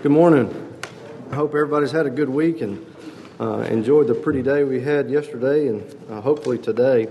Good 0.00 0.12
morning. 0.12 0.78
I 1.32 1.34
hope 1.34 1.50
everybody's 1.56 1.90
had 1.90 2.06
a 2.06 2.10
good 2.10 2.28
week 2.28 2.60
and 2.60 2.86
uh, 3.40 3.66
enjoyed 3.68 4.06
the 4.06 4.14
pretty 4.14 4.42
day 4.42 4.62
we 4.62 4.80
had 4.80 5.10
yesterday 5.10 5.66
and 5.66 5.82
uh, 6.08 6.20
hopefully 6.20 6.56
today. 6.56 7.08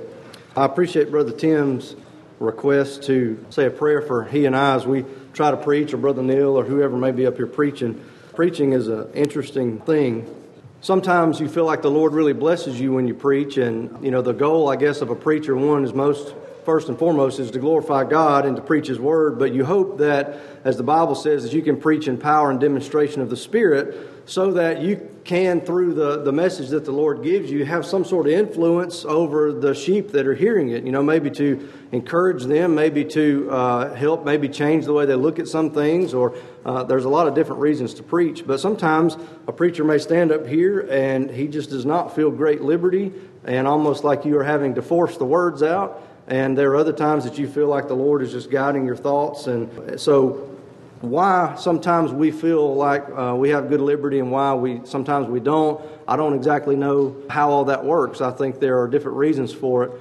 I 0.56 0.63
appreciate 0.63 1.11
Brother 1.11 1.33
Tim's 1.33 1.97
request 2.39 3.03
to 3.03 3.45
say 3.50 3.65
a 3.65 3.69
prayer 3.69 4.01
for 4.01 4.23
he 4.23 4.45
and 4.45 4.55
I 4.55 4.75
as 4.75 4.87
we 4.87 5.03
try 5.33 5.51
to 5.51 5.58
preach, 5.58 5.93
or 5.93 5.97
Brother 5.97 6.23
Neil, 6.23 6.58
or 6.58 6.63
whoever 6.63 6.95
may 6.95 7.11
be 7.11 7.25
up 7.25 7.35
here 7.35 7.45
preaching. 7.45 8.02
Preaching 8.36 8.71
is 8.71 8.88
an 8.88 9.11
interesting 9.11 9.81
thing. 9.81 10.33
Sometimes 10.79 11.41
you 11.41 11.49
feel 11.49 11.65
like 11.65 11.81
the 11.81 11.91
Lord 11.91 12.13
really 12.13 12.31
blesses 12.31 12.79
you 12.79 12.93
when 12.93 13.05
you 13.05 13.15
preach, 13.15 13.57
and 13.57 14.01
you 14.01 14.11
know 14.11 14.21
the 14.21 14.31
goal, 14.31 14.69
I 14.69 14.77
guess, 14.77 15.01
of 15.01 15.09
a 15.09 15.15
preacher 15.15 15.57
one 15.57 15.83
is 15.83 15.93
most 15.93 16.33
first 16.68 16.89
and 16.89 16.99
foremost 16.99 17.39
is 17.39 17.49
to 17.49 17.59
glorify 17.59 18.04
God 18.04 18.45
and 18.45 18.57
to 18.57 18.61
preach 18.61 18.88
His 18.88 18.99
Word, 18.99 19.39
but 19.39 19.54
you 19.54 19.63
hope 19.63 19.99
that, 19.99 20.38
as 20.66 20.75
the 20.75 20.84
Bible 20.84 21.16
says, 21.16 21.43
that 21.43 21.54
you 21.54 21.61
can 21.61 21.79
preach 21.79 22.09
in 22.09 22.17
power 22.17 22.52
and 22.52 22.59
demonstration 22.59 23.21
of 23.21 23.29
the 23.29 23.38
Spirit 23.38 23.95
so 24.25 24.52
that 24.52 24.81
you 24.81 25.09
can, 25.23 25.62
through 25.62 25.93
the, 25.93 26.23
the 26.23 26.34
message 26.34 26.67
that 26.71 26.84
the 26.84 26.91
Lord 26.91 27.23
gives 27.23 27.49
you, 27.49 27.63
have 27.63 27.85
some 27.85 28.03
sort 28.03 28.27
of 28.27 28.34
influence 28.34 29.05
over 29.05 29.53
the 29.53 29.73
sheep 29.73 30.12
that 30.12 30.27
are 30.27 30.34
hearing 30.34 30.67
it. 30.67 30.84
You 30.84 30.91
know, 30.91 31.02
maybe 31.02 31.31
to 31.31 31.70
encourage 31.93 32.43
them, 32.43 32.76
maybe 32.76 33.05
to 33.05 33.49
uh, 33.49 33.93
help, 33.95 34.26
maybe 34.26 34.49
change 34.49 34.84
the 34.84 34.91
way 34.91 35.05
they 35.05 35.15
look 35.15 35.40
at 35.40 35.48
some 35.48 35.71
things, 35.71 36.13
or 36.13 36.35
uh, 36.65 36.84
there's 36.84 37.05
a 37.05 37.09
lot 37.09 37.29
of 37.29 37.34
different 37.34 37.62
reasons 37.62 37.93
to 37.93 38.04
preach. 38.04 38.45
But 38.45 38.59
sometimes 38.59 39.15
a 39.48 39.54
preacher 39.54 39.85
may 39.85 39.99
stand 39.99 40.34
up 40.34 40.45
here 40.45 40.81
and 40.81 41.31
he 41.31 41.48
just 41.48 41.70
does 41.70 41.85
not 41.85 42.13
feel 42.13 42.29
great 42.29 42.59
liberty 42.59 43.13
and 43.45 43.65
almost 43.65 44.04
like 44.04 44.26
you 44.26 44.38
are 44.38 44.43
having 44.43 44.76
to 44.76 44.81
force 44.81 45.15
the 45.15 45.23
words 45.26 45.63
out. 45.63 46.04
And 46.27 46.58
there 46.58 46.72
are 46.72 46.76
other 46.76 46.94
times 46.94 47.23
that 47.23 47.38
you 47.38 47.48
feel 47.48 47.67
like 47.67 47.88
the 47.88 47.95
Lord 47.95 48.22
is 48.22 48.31
just 48.31 48.52
guiding 48.52 48.85
your 48.85 48.98
thoughts. 48.98 49.48
And 49.48 49.99
so, 49.99 50.49
why 50.99 51.55
sometimes 51.58 52.12
we 52.12 52.31
feel 52.31 52.76
like 52.76 53.08
uh, 53.09 53.35
we 53.38 53.49
have 53.49 53.70
good 53.70 53.81
liberty 53.81 54.20
and 54.20 54.32
why 54.32 54.55
we 54.55 54.82
sometimes 54.84 55.27
we 55.27 55.40
don't, 55.40 55.80
I 56.08 56.16
don't 56.16 56.34
exactly 56.34 56.76
know 56.76 57.16
how 57.29 57.51
all 57.51 57.66
that 57.66 57.85
works. 57.85 58.20
I 58.20 58.32
think 58.32 58.60
there 58.60 58.82
are 58.82 58.88
different 58.88 59.18
reasons 59.18 59.54
for 59.54 59.84
it. 59.84 59.91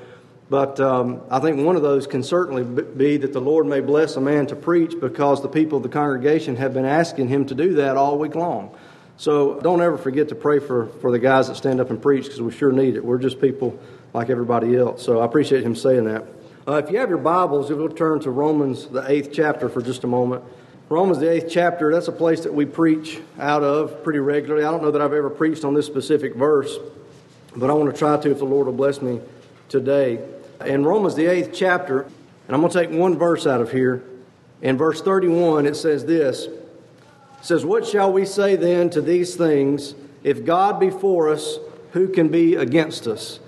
But 0.48 0.78
um, 0.80 1.22
I 1.28 1.40
think 1.40 1.64
one 1.64 1.76
of 1.76 1.82
those 1.82 2.06
can 2.06 2.22
certainly 2.22 2.62
be 2.62 3.16
that 3.18 3.32
the 3.32 3.40
Lord 3.40 3.66
may 3.66 3.80
bless 3.80 4.16
a 4.16 4.20
man 4.20 4.46
to 4.46 4.56
preach 4.56 4.94
because 4.98 5.42
the 5.42 5.48
people 5.48 5.78
of 5.78 5.82
the 5.82 5.88
congregation 5.88 6.56
have 6.56 6.72
been 6.72 6.84
asking 6.84 7.28
him 7.28 7.46
to 7.46 7.54
do 7.54 7.74
that 7.74 7.96
all 7.96 8.16
week 8.18 8.36
long. 8.36 8.74
So 9.16 9.60
don't 9.60 9.80
ever 9.80 9.98
forget 9.98 10.28
to 10.28 10.34
pray 10.34 10.60
for, 10.60 10.86
for 11.00 11.10
the 11.10 11.18
guys 11.18 11.48
that 11.48 11.56
stand 11.56 11.80
up 11.80 11.90
and 11.90 12.00
preach 12.00 12.24
because 12.24 12.40
we 12.40 12.52
sure 12.52 12.70
need 12.70 12.96
it. 12.96 13.04
We're 13.04 13.18
just 13.18 13.40
people 13.40 13.78
like 14.16 14.30
everybody 14.30 14.74
else. 14.74 15.04
So 15.04 15.20
I 15.20 15.26
appreciate 15.26 15.62
him 15.62 15.76
saying 15.76 16.04
that. 16.04 16.24
Uh, 16.66 16.82
if 16.82 16.90
you 16.90 16.96
have 16.96 17.10
your 17.10 17.18
Bibles, 17.18 17.70
if 17.70 17.76
we'll 17.76 17.90
turn 17.90 18.18
to 18.20 18.30
Romans, 18.30 18.86
the 18.86 19.04
eighth 19.08 19.28
chapter, 19.30 19.68
for 19.68 19.82
just 19.82 20.04
a 20.04 20.06
moment. 20.06 20.42
Romans, 20.88 21.18
the 21.18 21.30
eighth 21.30 21.48
chapter, 21.50 21.92
that's 21.92 22.08
a 22.08 22.12
place 22.12 22.40
that 22.40 22.54
we 22.54 22.64
preach 22.64 23.20
out 23.38 23.62
of 23.62 24.02
pretty 24.02 24.18
regularly. 24.18 24.64
I 24.64 24.70
don't 24.70 24.82
know 24.82 24.90
that 24.90 25.02
I've 25.02 25.12
ever 25.12 25.28
preached 25.28 25.64
on 25.64 25.74
this 25.74 25.84
specific 25.84 26.34
verse, 26.34 26.78
but 27.54 27.68
I 27.68 27.74
want 27.74 27.92
to 27.92 27.98
try 27.98 28.16
to 28.16 28.30
if 28.30 28.38
the 28.38 28.46
Lord 28.46 28.66
will 28.66 28.72
bless 28.72 29.02
me 29.02 29.20
today. 29.68 30.18
In 30.64 30.82
Romans, 30.82 31.14
the 31.14 31.26
eighth 31.26 31.50
chapter, 31.52 32.00
and 32.02 32.54
I'm 32.54 32.60
going 32.60 32.72
to 32.72 32.86
take 32.86 32.90
one 32.90 33.18
verse 33.18 33.46
out 33.46 33.60
of 33.60 33.70
here. 33.70 34.02
In 34.62 34.78
verse 34.78 35.02
31, 35.02 35.66
it 35.66 35.76
says 35.76 36.06
this 36.06 36.46
It 36.46 36.54
says, 37.42 37.66
What 37.66 37.86
shall 37.86 38.10
we 38.10 38.24
say 38.24 38.56
then 38.56 38.88
to 38.90 39.02
these 39.02 39.36
things? 39.36 39.94
If 40.24 40.46
God 40.46 40.80
be 40.80 40.88
for 40.88 41.28
us, 41.28 41.58
who 41.92 42.08
can 42.08 42.28
be 42.28 42.54
against 42.54 43.06
us? 43.06 43.40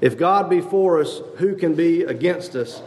If 0.00 0.18
God 0.18 0.50
be 0.50 0.60
for 0.60 1.00
us, 1.00 1.20
who 1.38 1.56
can 1.56 1.74
be 1.74 2.02
against 2.02 2.54
us? 2.54 2.82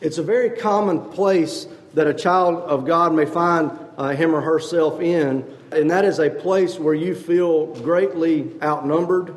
It's 0.00 0.18
a 0.18 0.22
very 0.22 0.50
common 0.50 1.00
place 1.10 1.66
that 1.94 2.06
a 2.06 2.14
child 2.14 2.56
of 2.62 2.86
God 2.86 3.14
may 3.14 3.26
find 3.26 3.70
uh, 3.98 4.08
him 4.10 4.34
or 4.34 4.40
herself 4.40 5.00
in, 5.00 5.44
and 5.70 5.90
that 5.90 6.04
is 6.04 6.18
a 6.18 6.30
place 6.30 6.78
where 6.78 6.94
you 6.94 7.14
feel 7.14 7.66
greatly 7.82 8.50
outnumbered 8.62 9.34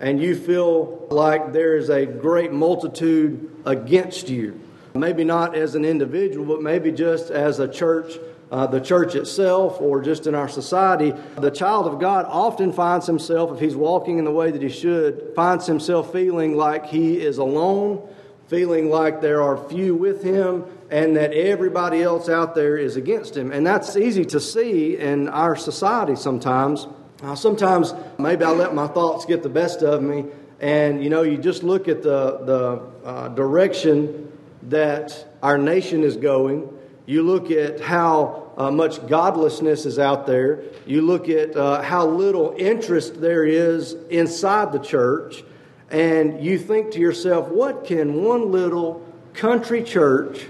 and 0.00 0.20
you 0.20 0.34
feel 0.34 1.06
like 1.10 1.52
there 1.52 1.76
is 1.76 1.88
a 1.88 2.04
great 2.04 2.52
multitude 2.52 3.50
against 3.64 4.28
you. 4.28 4.60
Maybe 4.94 5.24
not 5.24 5.54
as 5.54 5.74
an 5.74 5.84
individual, 5.84 6.44
but 6.44 6.60
maybe 6.62 6.90
just 6.90 7.30
as 7.30 7.60
a 7.60 7.68
church 7.68 8.18
uh, 8.52 8.66
the 8.66 8.80
church 8.80 9.14
itself 9.14 9.80
or 9.80 10.02
just 10.02 10.26
in 10.26 10.34
our 10.34 10.48
society, 10.48 11.14
the 11.38 11.50
child 11.50 11.86
of 11.86 11.98
God 11.98 12.26
often 12.28 12.70
finds 12.70 13.06
himself, 13.06 13.50
if 13.50 13.58
he's 13.58 13.74
walking 13.74 14.18
in 14.18 14.26
the 14.26 14.30
way 14.30 14.50
that 14.50 14.60
he 14.60 14.68
should, 14.68 15.32
finds 15.34 15.66
himself 15.66 16.12
feeling 16.12 16.54
like 16.54 16.84
he 16.84 17.18
is 17.18 17.38
alone, 17.38 18.06
feeling 18.48 18.90
like 18.90 19.22
there 19.22 19.40
are 19.42 19.56
few 19.70 19.94
with 19.94 20.22
him, 20.22 20.66
and 20.90 21.16
that 21.16 21.32
everybody 21.32 22.02
else 22.02 22.28
out 22.28 22.54
there 22.54 22.76
is 22.76 22.96
against 22.96 23.34
him. 23.34 23.50
And 23.50 23.66
that's 23.66 23.96
easy 23.96 24.26
to 24.26 24.38
see 24.38 24.98
in 24.98 25.30
our 25.30 25.56
society 25.56 26.14
sometimes. 26.14 26.86
Uh, 27.22 27.34
sometimes 27.34 27.94
maybe 28.18 28.44
I 28.44 28.50
let 28.50 28.74
my 28.74 28.86
thoughts 28.86 29.24
get 29.24 29.42
the 29.42 29.48
best 29.48 29.80
of 29.82 30.02
me, 30.02 30.26
and 30.60 31.02
you 31.02 31.08
know, 31.08 31.22
you 31.22 31.38
just 31.38 31.62
look 31.62 31.88
at 31.88 32.02
the, 32.02 32.38
the 32.44 33.08
uh, 33.08 33.28
direction 33.28 34.30
that 34.64 35.26
our 35.42 35.56
nation 35.56 36.02
is 36.02 36.18
going. 36.18 36.68
You 37.06 37.22
look 37.22 37.50
at 37.50 37.80
how 37.80 38.41
uh, 38.56 38.70
much 38.70 39.06
godlessness 39.06 39.86
is 39.86 39.98
out 39.98 40.26
there. 40.26 40.62
You 40.86 41.02
look 41.02 41.28
at 41.28 41.56
uh, 41.56 41.82
how 41.82 42.06
little 42.06 42.54
interest 42.58 43.20
there 43.20 43.44
is 43.44 43.94
inside 44.10 44.72
the 44.72 44.78
church, 44.78 45.42
and 45.90 46.44
you 46.44 46.58
think 46.58 46.92
to 46.92 46.98
yourself, 46.98 47.48
what 47.48 47.84
can 47.84 48.22
one 48.22 48.50
little 48.50 49.06
country 49.34 49.82
church 49.82 50.46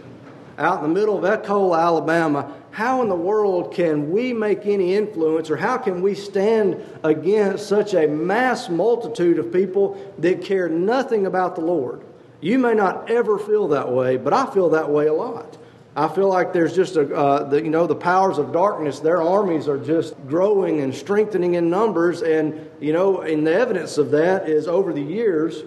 out 0.59 0.83
in 0.83 0.93
the 0.93 1.01
middle 1.01 1.25
of 1.25 1.25
Echola, 1.25 1.81
Alabama, 1.81 2.53
how 2.73 3.03
in 3.03 3.09
the 3.09 3.15
world 3.15 3.73
can 3.75 4.11
we 4.11 4.33
make 4.33 4.67
any 4.67 4.95
influence 4.95 5.51
or 5.51 5.57
how 5.57 5.77
can 5.77 6.01
we 6.01 6.15
stand 6.15 6.83
against 7.05 7.69
such 7.69 7.95
a 7.95 8.07
mass 8.07 8.69
multitude 8.69 9.39
of 9.39 9.53
people 9.53 10.15
that 10.19 10.43
care 10.43 10.69
nothing 10.69 11.27
about 11.27 11.55
the 11.55 11.61
Lord? 11.61 12.03
You 12.41 12.59
may 12.59 12.75
not 12.75 13.11
ever 13.11 13.39
feel 13.39 13.69
that 13.69 13.91
way, 13.91 14.17
but 14.17 14.33
I 14.33 14.47
feel 14.47 14.71
that 14.71 14.91
way 14.91 15.07
a 15.07 15.13
lot. 15.13 15.59
I 15.95 16.09
feel 16.09 16.29
like 16.29 16.55
there's 16.55 16.75
just 16.75 16.97
a, 16.97 17.15
uh, 17.15 17.45
the, 17.51 17.63
you 17.63 17.69
know, 17.69 17.87
the 17.87 17.95
powers 17.95 18.39
of 18.39 18.51
darkness, 18.51 19.01
their 19.01 19.21
armies 19.21 19.69
are 19.69 19.77
just 19.79 20.15
growing 20.27 20.81
and 20.81 20.95
strengthening 20.95 21.55
in 21.55 21.69
numbers. 21.69 22.23
And, 22.23 22.71
you 22.81 22.95
know, 22.95 23.21
and 23.21 23.47
the 23.47 23.53
evidence 23.53 23.99
of 23.99 24.11
that 24.13 24.49
is 24.49 24.67
over 24.69 24.95
the 24.95 25.03
years, 25.03 25.63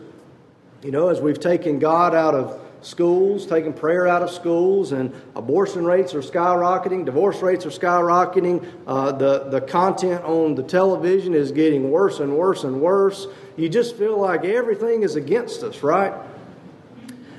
you 0.82 0.92
know, 0.92 1.10
as 1.10 1.22
we've 1.22 1.40
taken 1.40 1.78
God 1.78 2.16
out 2.16 2.34
of 2.34 2.60
schools, 2.82 3.46
taken 3.46 3.72
prayer 3.74 4.08
out 4.08 4.24
of 4.24 4.32
schools, 4.32 4.92
and 4.92 5.14
abortion 5.36 5.86
rates 5.86 6.16
are 6.16 6.22
skyrocketing, 6.22 7.06
divorce 7.06 7.42
rates 7.42 7.66
are 7.66 7.70
skyrocketing, 7.70 8.66
uh, 8.88 9.12
the, 9.12 9.46
the 9.50 9.62
content 9.62 10.24
on 10.24 10.56
the 10.56 10.64
television 10.64 11.34
is 11.34 11.52
getting 11.52 11.92
worse 11.92 12.20
and 12.20 12.36
worse 12.36 12.64
and 12.64 12.82
worse. 12.82 13.28
You 13.58 13.70
just 13.70 13.96
feel 13.96 14.20
like 14.20 14.44
everything 14.44 15.04
is 15.04 15.16
against 15.16 15.64
us, 15.64 15.82
right? 15.84 16.14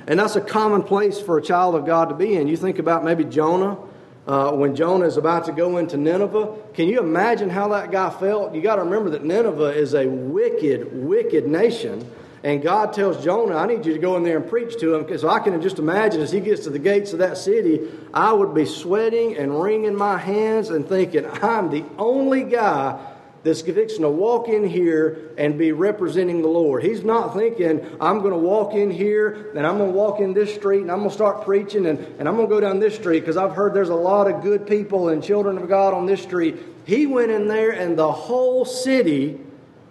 And 0.07 0.19
that's 0.19 0.37
a 0.37 0.41
common 0.41 0.83
place 0.83 1.19
for 1.19 1.37
a 1.37 1.41
child 1.41 1.75
of 1.75 1.85
God 1.85 2.09
to 2.09 2.15
be 2.15 2.35
in. 2.35 2.47
You 2.47 2.57
think 2.57 2.79
about 2.79 3.03
maybe 3.03 3.25
Jonah. 3.25 3.77
Uh, 4.25 4.51
when 4.51 4.75
Jonah 4.75 5.05
is 5.05 5.15
about 5.15 5.45
to 5.45 5.53
go 5.53 5.77
into 5.77 5.95
Nineveh. 5.95 6.53
Can 6.73 6.89
you 6.89 6.99
imagine 6.99 7.49
how 7.49 7.69
that 7.69 7.91
guy 7.91 8.09
felt? 8.09 8.53
You 8.53 8.61
got 8.61 8.75
to 8.75 8.83
remember 8.83 9.11
that 9.11 9.23
Nineveh 9.23 9.69
is 9.69 9.93
a 9.93 10.05
wicked, 10.05 10.91
wicked 10.91 11.47
nation. 11.47 12.05
And 12.43 12.61
God 12.61 12.91
tells 12.91 13.23
Jonah, 13.23 13.55
I 13.55 13.65
need 13.67 13.85
you 13.85 13.93
to 13.93 13.99
go 13.99 14.17
in 14.17 14.23
there 14.23 14.35
and 14.35 14.49
preach 14.49 14.77
to 14.81 14.95
him. 14.95 15.03
Because 15.03 15.23
I 15.23 15.39
can 15.39 15.61
just 15.61 15.79
imagine 15.79 16.19
as 16.21 16.29
he 16.29 16.41
gets 16.41 16.65
to 16.65 16.69
the 16.69 16.79
gates 16.79 17.13
of 17.13 17.19
that 17.19 17.37
city, 17.37 17.89
I 18.13 18.33
would 18.33 18.53
be 18.53 18.65
sweating 18.65 19.37
and 19.37 19.61
wringing 19.61 19.95
my 19.95 20.17
hands 20.17 20.71
and 20.71 20.85
thinking, 20.85 21.25
I'm 21.25 21.69
the 21.69 21.85
only 21.97 22.43
guy 22.43 22.99
that's 23.47 23.61
fixing 23.61 24.01
to 24.01 24.09
walk 24.09 24.49
in 24.49 24.67
here 24.67 25.31
and 25.37 25.57
be 25.57 25.71
representing 25.71 26.41
the 26.41 26.47
Lord. 26.49 26.83
He's 26.83 27.03
not 27.03 27.33
thinking, 27.33 27.79
I'm 28.01 28.19
going 28.19 28.33
to 28.33 28.37
walk 28.37 28.73
in 28.73 28.91
here 28.91 29.51
and 29.55 29.65
I'm 29.65 29.77
going 29.77 29.91
to 29.91 29.97
walk 29.97 30.19
in 30.19 30.33
this 30.33 30.53
street 30.53 30.81
and 30.81 30.91
I'm 30.91 30.99
going 30.99 31.09
to 31.09 31.15
start 31.15 31.45
preaching 31.45 31.85
and, 31.85 31.97
and 32.19 32.27
I'm 32.27 32.35
going 32.35 32.47
to 32.47 32.53
go 32.53 32.59
down 32.59 32.79
this 32.79 32.95
street 32.95 33.21
because 33.21 33.37
I've 33.37 33.53
heard 33.53 33.73
there's 33.73 33.89
a 33.89 33.95
lot 33.95 34.29
of 34.29 34.41
good 34.41 34.67
people 34.67 35.09
and 35.09 35.23
children 35.23 35.57
of 35.57 35.69
God 35.69 35.93
on 35.93 36.05
this 36.05 36.21
street. 36.21 36.57
He 36.85 37.05
went 37.05 37.31
in 37.31 37.47
there 37.47 37.71
and 37.71 37.97
the 37.97 38.11
whole 38.11 38.65
city 38.65 39.39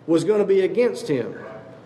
was 0.06 0.24
going 0.24 0.40
to 0.40 0.46
be 0.46 0.60
against 0.60 1.08
him. 1.08 1.32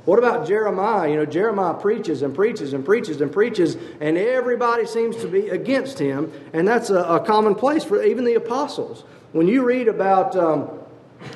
What 0.06 0.18
about 0.18 0.48
Jeremiah? 0.48 1.08
You 1.08 1.16
know, 1.16 1.26
Jeremiah 1.26 1.74
preaches 1.74 2.22
and 2.22 2.34
preaches 2.34 2.72
and 2.72 2.84
preaches 2.84 3.20
and 3.20 3.30
preaches, 3.30 3.76
and 4.00 4.18
everybody 4.18 4.86
seems 4.86 5.14
to 5.16 5.28
be 5.28 5.50
against 5.50 5.98
him, 5.98 6.32
and 6.52 6.66
that's 6.66 6.90
a, 6.90 7.00
a 7.00 7.20
common 7.20 7.54
place 7.54 7.84
for 7.84 8.02
even 8.02 8.24
the 8.24 8.34
apostles. 8.34 9.04
When 9.32 9.46
you 9.46 9.62
read 9.62 9.88
about 9.88 10.34
um, 10.36 10.79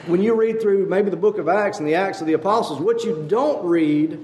when 0.07 0.23
you 0.23 0.35
read 0.35 0.61
through 0.61 0.87
maybe 0.87 1.11
the 1.11 1.17
book 1.17 1.39
of 1.39 1.49
Acts 1.49 1.79
and 1.79 1.87
the 1.87 1.95
Acts 1.95 2.21
of 2.21 2.27
the 2.27 2.33
Apostles, 2.35 2.81
what 2.81 3.05
you 3.05 3.27
don't 3.29 3.65
read 3.65 4.19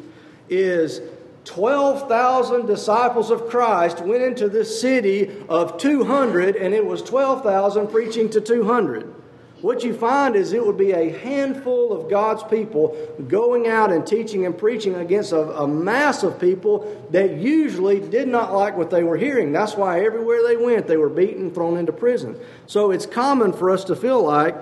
is 0.48 1.00
12,000 1.44 2.66
disciples 2.66 3.30
of 3.30 3.48
Christ 3.48 4.00
went 4.00 4.22
into 4.22 4.48
this 4.48 4.80
city 4.80 5.30
of 5.48 5.78
200, 5.78 6.56
and 6.56 6.74
it 6.74 6.84
was 6.84 7.02
12,000 7.02 7.88
preaching 7.88 8.28
to 8.30 8.40
200. 8.40 9.14
what 9.62 9.84
you 9.84 9.92
find 9.92 10.36
is 10.36 10.54
it 10.54 10.64
would 10.64 10.78
be 10.78 10.92
a 10.92 11.10
handful 11.18 11.92
of 11.92 12.08
God's 12.08 12.42
people 12.44 12.96
going 13.28 13.68
out 13.68 13.92
and 13.92 14.06
teaching 14.06 14.46
and 14.46 14.56
preaching 14.56 14.94
against 14.94 15.32
a, 15.32 15.40
a, 15.60 15.68
mass 15.68 16.22
of 16.22 16.40
people 16.40 17.06
that 17.10 17.36
usually 17.36 18.00
did 18.00 18.26
not 18.26 18.54
like 18.54 18.74
what 18.74 18.88
they 18.88 19.02
were 19.02 19.18
hearing. 19.18 19.52
That's 19.52 19.74
why 19.74 20.02
everywhere 20.02 20.40
they 20.46 20.56
went, 20.56 20.86
they 20.86 20.96
were 20.96 21.10
beaten, 21.10 21.52
thrown 21.52 21.76
into 21.76 21.92
prison. 21.92 22.40
So 22.66 22.90
it's 22.90 23.04
common 23.04 23.52
for 23.52 23.70
us 23.70 23.84
to 23.84 23.96
feel 23.96 24.22
like 24.22 24.56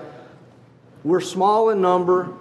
we're 1.03 1.21
small 1.21 1.69
in 1.69 1.81
number 1.81 2.33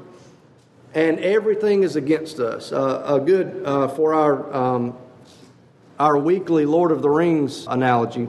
and 0.94 1.19
everything 1.20 1.82
is 1.82 1.96
against 1.96 2.40
us. 2.40 2.72
Uh, 2.72 3.02
a 3.06 3.20
good 3.20 3.62
uh, 3.64 3.88
for 3.88 4.14
our 4.14 4.55
um, 4.55 4.96
our 5.99 6.16
weekly 6.16 6.64
Lord 6.64 6.93
of 6.93 7.02
the 7.02 7.10
Rings 7.10 7.66
analogy. 7.69 8.28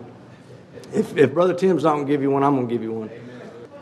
If, 0.94 1.16
if 1.16 1.34
Brother 1.34 1.54
Tim's 1.54 1.84
not 1.84 1.94
going 1.94 2.08
to 2.08 2.12
give 2.12 2.22
you 2.22 2.32
one, 2.32 2.44
I'm 2.44 2.56
going 2.56 2.68
to 2.68 2.74
give 2.74 2.82
you 2.82 2.92
one. 2.92 3.12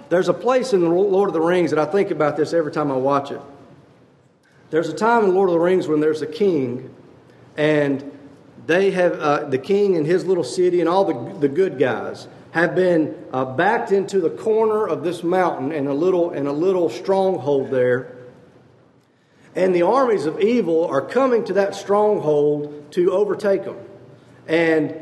There's 0.09 0.27
a 0.27 0.33
place 0.33 0.73
in 0.73 0.81
the 0.81 0.89
Lord 0.89 1.29
of 1.29 1.33
the 1.33 1.41
Rings 1.41 1.71
that 1.71 1.79
I 1.79 1.85
think 1.85 2.11
about 2.11 2.35
this 2.35 2.53
every 2.53 2.71
time 2.71 2.91
I 2.91 2.97
watch 2.97 3.31
it. 3.31 3.41
There's 4.69 4.89
a 4.89 4.94
time 4.94 5.23
in 5.23 5.33
Lord 5.33 5.49
of 5.49 5.53
the 5.53 5.59
Rings 5.59 5.88
when 5.88 6.01
there's 6.01 6.21
a 6.21 6.27
king, 6.27 6.94
and 7.55 8.11
they 8.65 8.91
have 8.91 9.13
uh, 9.13 9.45
the 9.45 9.57
king 9.57 9.95
and 9.95 10.05
his 10.05 10.25
little 10.25 10.44
city 10.44 10.81
and 10.81 10.89
all 10.89 11.05
the, 11.05 11.39
the 11.39 11.47
good 11.47 11.79
guys 11.79 12.27
have 12.57 12.74
been 12.74 13.15
uh, 13.31 13.45
backed 13.45 13.92
into 13.92 14.19
the 14.19 14.31
corner 14.31 14.88
of 14.88 15.04
this 15.04 15.21
mountain 15.21 15.71
in 15.71 15.86
a 15.86 15.94
little 15.94 16.31
in 16.31 16.48
a 16.48 16.51
little 16.51 16.89
stronghold 16.89 17.69
there. 17.69 18.18
And 19.56 19.75
the 19.75 19.83
armies 19.83 20.25
of 20.25 20.42
evil 20.42 20.88
are 20.88 21.01
coming 21.01 21.45
to 21.45 21.54
that 21.54 21.75
stronghold 21.75 22.92
to 22.94 23.12
overtake 23.12 23.63
them. 23.63 23.77
And 24.48 24.95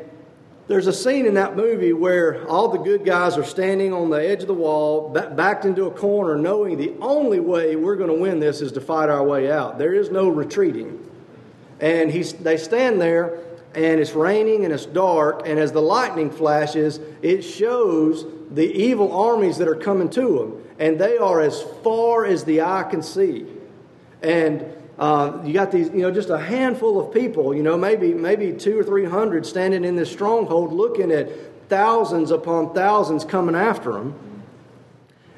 there's 0.68 0.88
a 0.88 0.92
scene 0.94 1.26
in 1.26 1.36
that 1.36 1.56
movie 1.56 1.94
where 1.94 2.46
all 2.50 2.68
the 2.68 2.80
good 2.80 3.06
guys 3.06 3.38
are 3.38 3.46
standing 3.46 3.94
on 3.94 4.10
the 4.10 4.18
edge 4.18 4.42
of 4.42 4.48
the 4.48 4.54
wall, 4.54 5.12
backed 5.12 5.64
into 5.64 5.86
a 5.86 5.92
corner, 5.92 6.36
knowing 6.36 6.76
the 6.78 6.94
only 7.00 7.40
way 7.40 7.78
we're 7.78 7.96
going 7.96 8.10
to 8.10 8.20
win 8.20 8.42
this 8.42 8.60
is 8.60 8.74
to 8.74 8.82
fight 8.82 9.08
our 9.08 9.24
way 9.24 9.50
out. 9.50 9.78
There 9.78 9.94
is 9.94 10.12
no 10.12 10.28
retreating. 10.28 11.10
And 11.80 12.12
he's, 12.12 12.34
they 12.34 12.58
stand 12.58 13.00
there, 13.00 13.40
and 13.76 14.00
it's 14.00 14.14
raining 14.14 14.64
and 14.64 14.74
it's 14.74 14.86
dark, 14.86 15.44
and 15.46 15.60
as 15.60 15.72
the 15.72 15.82
lightning 15.82 16.32
flashes, 16.32 17.00
it 17.22 17.42
shows 17.42 18.26
the 18.52 18.66
evil 18.66 19.12
armies 19.12 19.58
that 19.58 19.68
are 19.68 19.76
coming 19.76 20.10
to 20.12 20.40
them. 20.40 20.64
And 20.80 21.00
they 21.00 21.18
are 21.18 21.42
as 21.42 21.62
far 21.84 22.26
as 22.26 22.44
the 22.44 22.62
eye 22.62 22.84
can 22.90 23.04
see. 23.04 23.46
And 24.22 24.66
uh, 24.98 25.40
you 25.44 25.54
got 25.54 25.72
these, 25.72 25.90
you 25.90 26.02
know, 26.02 26.12
just 26.12 26.30
a 26.30 26.38
handful 26.38 27.00
of 27.00 27.14
people, 27.14 27.54
you 27.54 27.64
know, 27.64 27.78
maybe 27.78 28.14
maybe 28.14 28.54
two 28.54 28.80
or 28.80 28.84
three 28.84 29.06
hundred 29.06 29.46
standing 29.46 29.84
in 29.84 29.96
this 29.96 30.12
stronghold, 30.12 30.72
looking 30.72 31.12
at 31.12 31.30
thousands 31.70 32.32
upon 32.32 32.74
thousands 32.74 33.26
coming 33.26 33.56
after 33.56 33.92
them, 33.92 34.16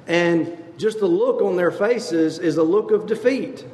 and 0.05 0.55
just 0.77 0.99
the 0.99 1.07
look 1.07 1.41
on 1.41 1.55
their 1.55 1.71
faces 1.71 2.37
is 2.37 2.57
a 2.57 2.63
look 2.63 2.91
of 2.91 3.07
defeat. 3.07 3.65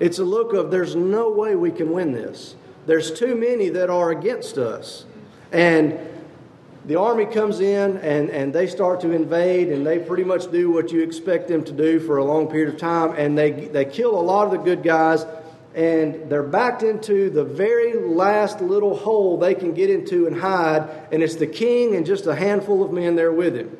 It's 0.00 0.18
a 0.18 0.24
look 0.24 0.52
of 0.52 0.70
there's 0.70 0.96
no 0.96 1.30
way 1.30 1.54
we 1.54 1.70
can 1.70 1.92
win 1.92 2.12
this. 2.12 2.56
There's 2.86 3.12
too 3.12 3.34
many 3.34 3.68
that 3.70 3.90
are 3.90 4.10
against 4.10 4.58
us, 4.58 5.04
and 5.52 5.98
the 6.84 6.98
army 6.98 7.26
comes 7.26 7.60
in 7.60 7.98
and, 7.98 8.28
and 8.30 8.52
they 8.52 8.66
start 8.66 9.00
to 9.02 9.12
invade 9.12 9.68
and 9.68 9.86
they 9.86 10.00
pretty 10.00 10.24
much 10.24 10.50
do 10.50 10.72
what 10.72 10.90
you 10.90 11.00
expect 11.02 11.46
them 11.46 11.62
to 11.64 11.72
do 11.72 12.00
for 12.00 12.16
a 12.16 12.24
long 12.24 12.48
period 12.48 12.74
of 12.74 12.80
time. 12.80 13.14
And 13.16 13.38
they, 13.38 13.52
they 13.52 13.84
kill 13.84 14.18
a 14.18 14.20
lot 14.20 14.46
of 14.46 14.50
the 14.50 14.58
good 14.58 14.82
guys 14.82 15.24
and 15.76 16.28
they're 16.28 16.42
backed 16.42 16.82
into 16.82 17.30
the 17.30 17.44
very 17.44 17.94
last 17.94 18.60
little 18.60 18.96
hole 18.96 19.38
they 19.38 19.54
can 19.54 19.72
get 19.74 19.90
into 19.90 20.26
and 20.26 20.36
hide. 20.36 20.88
And 21.12 21.22
it's 21.22 21.36
the 21.36 21.46
king 21.46 21.94
and 21.94 22.04
just 22.04 22.26
a 22.26 22.34
handful 22.34 22.82
of 22.84 22.90
men 22.90 23.14
there 23.14 23.32
with 23.32 23.54
him. 23.54 23.76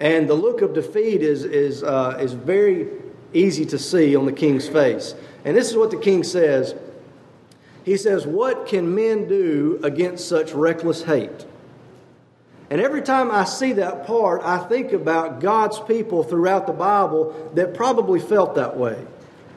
And 0.00 0.26
the 0.26 0.34
look 0.34 0.62
of 0.62 0.72
defeat 0.72 1.20
is, 1.20 1.44
is, 1.44 1.82
uh, 1.82 2.16
is 2.18 2.32
very 2.32 2.88
easy 3.34 3.66
to 3.66 3.78
see 3.78 4.16
on 4.16 4.24
the 4.24 4.32
king's 4.32 4.66
face. 4.66 5.14
And 5.44 5.54
this 5.54 5.70
is 5.70 5.76
what 5.76 5.90
the 5.90 5.98
king 5.98 6.24
says 6.24 6.74
he 7.90 7.96
says 7.96 8.24
what 8.24 8.68
can 8.68 8.94
men 8.94 9.26
do 9.26 9.80
against 9.82 10.28
such 10.28 10.52
reckless 10.52 11.02
hate 11.02 11.46
and 12.70 12.80
every 12.80 13.02
time 13.02 13.32
I 13.32 13.44
see 13.44 13.72
that 13.74 14.06
part, 14.06 14.42
I 14.44 14.58
think 14.58 14.92
about 14.92 15.40
God's 15.40 15.80
people 15.80 16.22
throughout 16.22 16.68
the 16.68 16.72
Bible 16.72 17.50
that 17.54 17.74
probably 17.74 18.20
felt 18.20 18.54
that 18.54 18.76
way. 18.76 19.04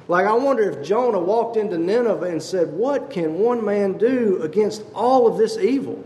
Like, 0.08 0.26
I 0.26 0.34
wonder 0.34 0.68
if 0.68 0.86
Jonah 0.86 1.20
walked 1.20 1.56
into 1.56 1.78
Nineveh 1.78 2.26
and 2.26 2.42
said, 2.42 2.74
What 2.74 3.12
can 3.12 3.36
one 3.36 3.64
man 3.64 4.00
do 4.00 4.42
against 4.42 4.84
all 4.96 5.28
of 5.28 5.38
this 5.38 5.58
evil? 5.58 6.04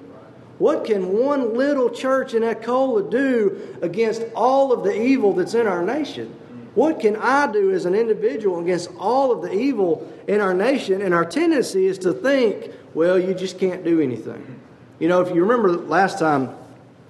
What 0.57 0.83
can 0.83 1.13
one 1.13 1.55
little 1.55 1.89
church 1.89 2.33
in 2.33 2.43
Echola 2.43 3.09
do 3.09 3.77
against 3.81 4.23
all 4.35 4.73
of 4.73 4.83
the 4.83 5.01
evil 5.01 5.33
that's 5.33 5.53
in 5.53 5.65
our 5.65 5.83
nation? 5.83 6.35
What 6.77 6.99
can 6.99 7.15
I 7.15 7.51
do 7.51 7.71
as 7.71 7.85
an 7.85 7.95
individual 7.95 8.59
against 8.59 8.91
all 8.99 9.31
of 9.31 9.41
the 9.41 9.51
evil 9.51 10.07
in 10.27 10.41
our 10.41 10.53
nation? 10.53 11.01
And 11.01 11.11
our 11.11 11.25
tendency 11.25 11.87
is 11.87 11.97
to 11.99 12.13
think, 12.13 12.71
well, 12.93 13.17
you 13.17 13.33
just 13.33 13.57
can't 13.57 13.83
do 13.83 13.99
anything. 13.99 14.61
You 14.99 15.07
know, 15.07 15.21
if 15.21 15.33
you 15.33 15.41
remember 15.41 15.71
last 15.71 16.19
time, 16.19 16.55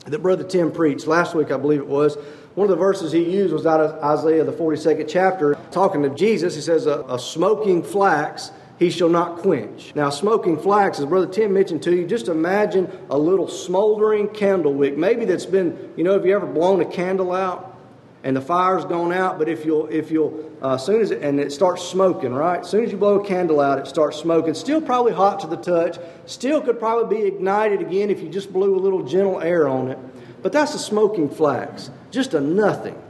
that 0.05 0.19
Brother 0.19 0.45
Tim 0.45 0.71
preached 0.71 1.05
last 1.05 1.35
week, 1.35 1.51
I 1.51 1.57
believe 1.57 1.81
it 1.81 1.87
was. 1.87 2.15
One 2.55 2.63
of 2.63 2.69
the 2.69 2.81
verses 2.81 3.11
he 3.11 3.29
used 3.29 3.51
was 3.51 3.65
out 3.65 3.81
of 3.81 4.01
Isaiah, 4.01 4.45
the 4.45 4.53
42nd 4.53 5.05
chapter, 5.09 5.57
talking 5.71 6.01
to 6.03 6.11
Jesus. 6.11 6.55
He 6.55 6.61
says, 6.61 6.85
A, 6.85 7.01
a 7.01 7.19
smoking 7.19 7.83
flax 7.83 8.51
he 8.79 8.89
shall 8.89 9.09
not 9.09 9.39
quench. 9.39 9.93
Now, 9.95 10.11
smoking 10.11 10.57
flax, 10.57 10.97
as 10.99 11.07
Brother 11.07 11.27
Tim 11.27 11.51
mentioned 11.51 11.83
to 11.83 11.93
you, 11.93 12.07
just 12.07 12.29
imagine 12.29 12.89
a 13.09 13.17
little 13.17 13.49
smoldering 13.49 14.29
candle 14.29 14.73
wick. 14.73 14.95
Maybe 14.95 15.25
that's 15.25 15.45
been, 15.45 15.91
you 15.97 16.05
know, 16.05 16.13
have 16.13 16.25
you 16.25 16.33
ever 16.33 16.47
blown 16.47 16.79
a 16.79 16.85
candle 16.85 17.33
out? 17.33 17.76
And 18.23 18.35
the 18.35 18.41
fire's 18.41 18.85
gone 18.85 19.13
out. 19.13 19.37
But 19.37 19.49
if 19.49 19.65
you'll, 19.65 19.87
if 19.87 20.11
you'll, 20.11 20.51
uh, 20.61 20.77
soon 20.77 21.01
as 21.01 21.11
it, 21.11 21.21
and 21.21 21.39
it 21.39 21.51
starts 21.51 21.83
smoking, 21.83 22.33
right? 22.33 22.61
As 22.61 22.69
soon 22.69 22.83
as 22.83 22.91
you 22.91 22.97
blow 22.97 23.19
a 23.19 23.25
candle 23.25 23.59
out, 23.59 23.79
it 23.79 23.87
starts 23.87 24.17
smoking. 24.17 24.53
Still 24.53 24.81
probably 24.81 25.13
hot 25.13 25.39
to 25.41 25.47
the 25.47 25.57
touch. 25.57 25.97
Still 26.25 26.61
could 26.61 26.79
probably 26.79 27.17
be 27.17 27.25
ignited 27.25 27.81
again 27.81 28.09
if 28.09 28.21
you 28.21 28.29
just 28.29 28.51
blew 28.51 28.75
a 28.75 28.79
little 28.79 29.03
gentle 29.03 29.41
air 29.41 29.67
on 29.67 29.89
it. 29.89 29.99
But 30.41 30.51
that's 30.51 30.73
a 30.73 30.79
smoking 30.79 31.29
flax, 31.29 31.89
just 32.11 32.33
a 32.33 32.39
nothing. 32.39 33.01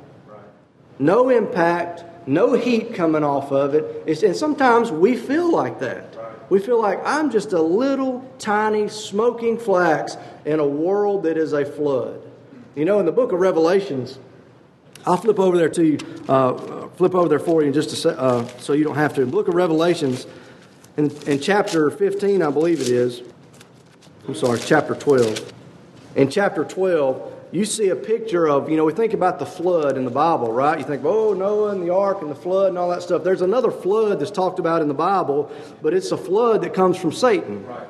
No 1.00 1.30
impact, 1.30 2.04
no 2.28 2.54
heat 2.54 2.94
coming 2.94 3.24
off 3.24 3.52
of 3.52 3.74
it. 3.74 4.04
It's, 4.06 4.24
and 4.24 4.36
sometimes 4.36 4.92
we 4.92 5.16
feel 5.16 5.52
like 5.52 5.80
that. 5.80 6.18
We 6.50 6.60
feel 6.60 6.82
like 6.82 7.00
I'm 7.04 7.30
just 7.30 7.54
a 7.54 7.62
little 7.62 8.26
tiny 8.40 8.88
smoking 8.88 9.58
flax 9.58 10.18
in 10.46 10.60
a 10.60 10.68
world 10.68 11.24
that 11.24 11.38
is 11.38 11.54
a 11.54 11.66
flood. 11.66 12.22
You 12.76 12.86
know, 12.86 13.00
in 13.00 13.06
the 13.06 13.12
book 13.12 13.32
of 13.32 13.40
Revelations, 13.40 14.18
I'll 15.08 15.16
flip 15.16 15.40
over 15.40 15.58
there 15.58 15.70
to 15.70 15.86
you, 15.86 15.98
uh, 16.28 16.90
flip 16.98 17.16
over 17.16 17.30
there 17.30 17.40
for 17.40 17.62
you 17.62 17.68
in 17.68 17.74
just 17.74 17.94
a 17.94 17.96
sec, 17.96 18.16
uh, 18.18 18.46
so 18.60 18.74
you 18.74 18.84
don't 18.84 18.98
have 18.98 19.16
to. 19.16 19.26
Book 19.26 19.48
of 19.48 19.54
Revelations, 19.54 20.28
in, 20.98 21.10
in 21.28 21.40
chapter 21.40 21.90
15, 21.90 22.42
I 22.42 22.52
believe 22.52 22.82
it 22.82 22.90
is. 22.90 23.22
I'm 24.28 24.36
sorry, 24.36 24.60
chapter 24.60 24.96
12. 24.96 25.54
In 26.18 26.30
chapter 26.30 26.66
12, 26.66 27.36
you 27.54 27.64
see 27.64 27.88
a 27.88 27.96
picture 27.96 28.50
of, 28.50 28.70
you 28.70 28.76
know, 28.76 28.84
we 28.84 28.92
think 28.92 29.14
about 29.14 29.40
the 29.40 29.46
flood 29.46 29.96
in 29.96 30.04
the 30.04 30.12
Bible, 30.12 30.52
right? 30.52 30.78
You 30.78 30.84
think, 30.84 31.06
oh, 31.06 31.34
Noah 31.34 31.70
and 31.70 31.82
the 31.82 31.94
ark 31.94 32.22
and 32.22 32.30
the 32.30 32.36
flood 32.36 32.68
and 32.68 32.78
all 32.78 32.90
that 32.90 33.02
stuff. 33.02 33.24
There's 33.24 33.42
another 33.42 33.72
flood 33.72 34.20
that's 34.20 34.30
talked 34.30 34.60
about 34.60 34.82
in 34.82 34.90
the 34.90 34.94
Bible, 34.94 35.50
but 35.82 35.94
it's 35.94 36.12
a 36.12 36.18
flood 36.18 36.64
that 36.64 36.74
comes 36.74 36.98
from 36.98 37.14
Satan. 37.14 37.66
Right. 37.66 37.88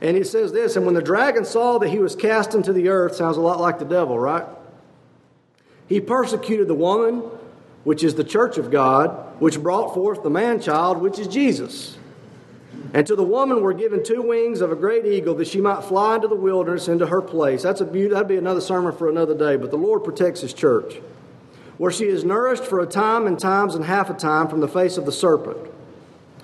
And 0.00 0.16
it 0.16 0.26
says 0.26 0.50
this, 0.52 0.76
and 0.76 0.86
when 0.86 0.94
the 0.94 1.02
dragon 1.02 1.44
saw 1.44 1.76
that 1.76 1.90
he 1.90 1.98
was 1.98 2.16
cast 2.16 2.54
into 2.54 2.72
the 2.72 2.88
earth, 2.88 3.16
sounds 3.16 3.36
a 3.36 3.42
lot 3.42 3.60
like 3.60 3.78
the 3.78 3.84
devil, 3.84 4.18
right? 4.18 4.46
He 5.88 6.00
persecuted 6.00 6.68
the 6.68 6.74
woman, 6.74 7.22
which 7.84 8.02
is 8.02 8.14
the 8.14 8.24
church 8.24 8.58
of 8.58 8.70
God, 8.70 9.10
which 9.40 9.62
brought 9.62 9.94
forth 9.94 10.22
the 10.22 10.30
man 10.30 10.60
child, 10.60 10.98
which 10.98 11.18
is 11.18 11.28
Jesus. 11.28 11.98
And 12.94 13.06
to 13.06 13.16
the 13.16 13.24
woman 13.24 13.60
were 13.60 13.72
given 13.72 14.04
two 14.04 14.22
wings 14.22 14.60
of 14.60 14.70
a 14.70 14.76
great 14.76 15.04
eagle 15.04 15.34
that 15.34 15.48
she 15.48 15.60
might 15.60 15.82
fly 15.82 16.14
into 16.14 16.28
the 16.28 16.36
wilderness 16.36 16.88
into 16.88 17.06
her 17.06 17.20
place. 17.20 17.62
That's 17.62 17.80
a 17.80 17.84
beauty, 17.84 18.14
that'd 18.14 18.28
be 18.28 18.36
another 18.36 18.60
sermon 18.60 18.96
for 18.96 19.08
another 19.08 19.36
day, 19.36 19.56
but 19.56 19.70
the 19.70 19.76
Lord 19.76 20.04
protects 20.04 20.40
his 20.40 20.54
church. 20.54 20.94
Where 21.76 21.90
she 21.90 22.04
is 22.04 22.24
nourished 22.24 22.64
for 22.64 22.80
a 22.80 22.86
time 22.86 23.26
and 23.26 23.38
times 23.38 23.74
and 23.74 23.84
half 23.84 24.10
a 24.10 24.14
time 24.14 24.48
from 24.48 24.60
the 24.60 24.68
face 24.68 24.96
of 24.96 25.06
the 25.06 25.12
serpent. 25.12 25.58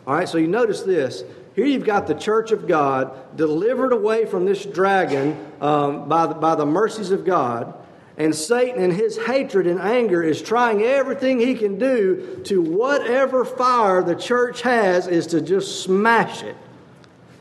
All 0.07 0.15
right, 0.15 0.29
so 0.29 0.39
you 0.39 0.49
notice 0.49 0.83
this. 0.83 1.23
Here 1.55 1.67
you've 1.67 1.85
got 1.85 2.07
the 2.09 2.15
church 2.15 2.51
of 2.51 2.67
God 2.67 3.37
delivered 3.37 3.93
away 3.93 4.27
from 4.27 4.45
this 4.45 4.65
dragon 4.65 5.39
um, 5.61 6.09
by, 6.09 6.27
the, 6.27 6.35
by 6.35 6.57
the 6.57 6.67
mercies 6.67 7.13
of 7.13 7.25
God. 7.25 7.75
And 8.17 8.35
Satan, 8.35 8.83
in 8.83 8.91
his 8.91 9.17
hatred 9.17 9.67
and 9.67 9.81
anger, 9.81 10.23
is 10.23 10.43
trying 10.43 10.83
everything 10.83 11.41
he 11.41 11.55
can 11.55 11.79
do 11.79 12.41
to 12.45 12.61
whatever 12.61 13.45
fire 13.45 14.03
the 14.03 14.15
church 14.15 14.63
has, 14.63 15.07
is 15.07 15.29
to 15.29 15.41
just 15.41 15.83
smash 15.83 16.43
it 16.43 16.57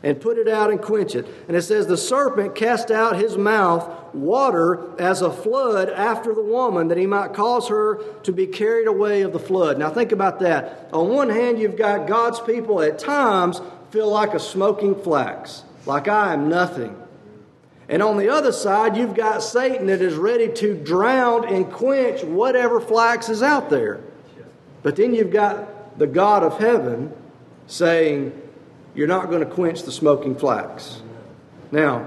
and 0.02 0.20
put 0.20 0.38
it 0.38 0.48
out 0.48 0.70
and 0.70 0.80
quench 0.80 1.14
it. 1.14 1.26
And 1.48 1.56
it 1.56 1.62
says, 1.62 1.86
The 1.86 1.96
serpent 1.96 2.54
cast 2.54 2.90
out 2.90 3.16
his 3.16 3.36
mouth 3.36 4.14
water 4.14 4.98
as 4.98 5.22
a 5.22 5.30
flood 5.30 5.90
after 5.90 6.34
the 6.34 6.42
woman, 6.42 6.88
that 6.88 6.98
he 6.98 7.06
might 7.06 7.34
cause 7.34 7.68
her 7.68 8.02
to 8.22 8.32
be 8.32 8.46
carried 8.46 8.86
away 8.86 9.22
of 9.22 9.32
the 9.32 9.38
flood. 9.38 9.78
Now, 9.78 9.90
think 9.90 10.12
about 10.12 10.40
that. 10.40 10.88
On 10.92 11.08
one 11.08 11.28
hand, 11.28 11.58
you've 11.58 11.76
got 11.76 12.08
God's 12.08 12.40
people 12.40 12.80
at 12.80 12.98
times 12.98 13.60
feel 13.90 14.10
like 14.10 14.34
a 14.34 14.40
smoking 14.40 14.94
flax, 14.94 15.64
like 15.86 16.08
I 16.08 16.32
am 16.32 16.48
nothing. 16.48 16.99
And 17.90 18.04
on 18.04 18.18
the 18.18 18.28
other 18.28 18.52
side, 18.52 18.96
you've 18.96 19.14
got 19.14 19.42
Satan 19.42 19.86
that 19.86 20.00
is 20.00 20.14
ready 20.14 20.48
to 20.54 20.74
drown 20.74 21.44
and 21.52 21.70
quench 21.70 22.22
whatever 22.22 22.80
flax 22.80 23.28
is 23.28 23.42
out 23.42 23.68
there. 23.68 24.00
But 24.84 24.94
then 24.94 25.12
you've 25.12 25.32
got 25.32 25.98
the 25.98 26.06
God 26.06 26.44
of 26.44 26.58
heaven 26.58 27.12
saying, 27.66 28.40
You're 28.94 29.08
not 29.08 29.28
going 29.28 29.40
to 29.40 29.54
quench 29.54 29.82
the 29.82 29.90
smoking 29.90 30.36
flax. 30.36 31.02
Now, 31.72 32.06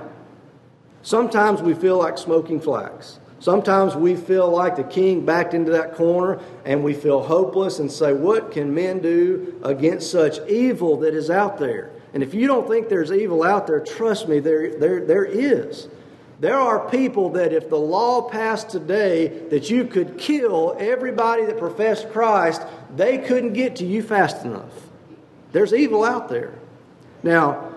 sometimes 1.02 1.62
we 1.62 1.74
feel 1.74 1.98
like 1.98 2.18
smoking 2.18 2.62
flax. 2.62 3.20
Sometimes 3.40 3.94
we 3.94 4.16
feel 4.16 4.50
like 4.50 4.78
the 4.78 4.86
king 4.86 5.26
backed 5.26 5.54
into 5.54 5.72
that 5.72 5.96
corner 5.96 6.40
and 6.64 6.82
we 6.82 6.94
feel 6.94 7.22
hopeless 7.22 7.80
and 7.80 7.92
say, 7.92 8.14
What 8.14 8.54
can 8.54 8.74
men 8.74 9.02
do 9.02 9.60
against 9.64 10.10
such 10.10 10.40
evil 10.48 10.96
that 11.00 11.14
is 11.14 11.30
out 11.30 11.58
there? 11.58 11.92
And 12.14 12.22
if 12.22 12.34
you 12.34 12.48
don't 12.48 12.68
think 12.68 12.90
there's 12.90 13.12
evil 13.12 13.44
out 13.44 13.68
there, 13.68 13.80
trust 13.80 14.28
me, 14.28 14.40
there, 14.40 14.78
there, 14.78 15.06
there 15.06 15.26
is. 15.26 15.88
There 16.40 16.60
are 16.60 16.90
people 16.90 17.32
that 17.32 17.54
if 17.54 17.70
the 17.70 17.78
law 17.78 18.30
passed 18.30 18.70
today 18.70 19.28
that 19.50 19.70
you 19.70 19.86
could 19.86 20.18
kill 20.18 20.76
everybody 20.80 21.46
that 21.46 21.58
professed 21.58 22.12
Christ, 22.12 22.62
they 22.96 23.18
couldn't 23.18 23.54
get 23.54 23.78
to 23.78 23.86
you 23.86 24.04
fast 24.04 24.44
enough. 24.44 24.72
There's 25.54 25.74
evil 25.74 26.04
out 26.04 26.30
there. 26.30 26.54
Now, 27.24 27.72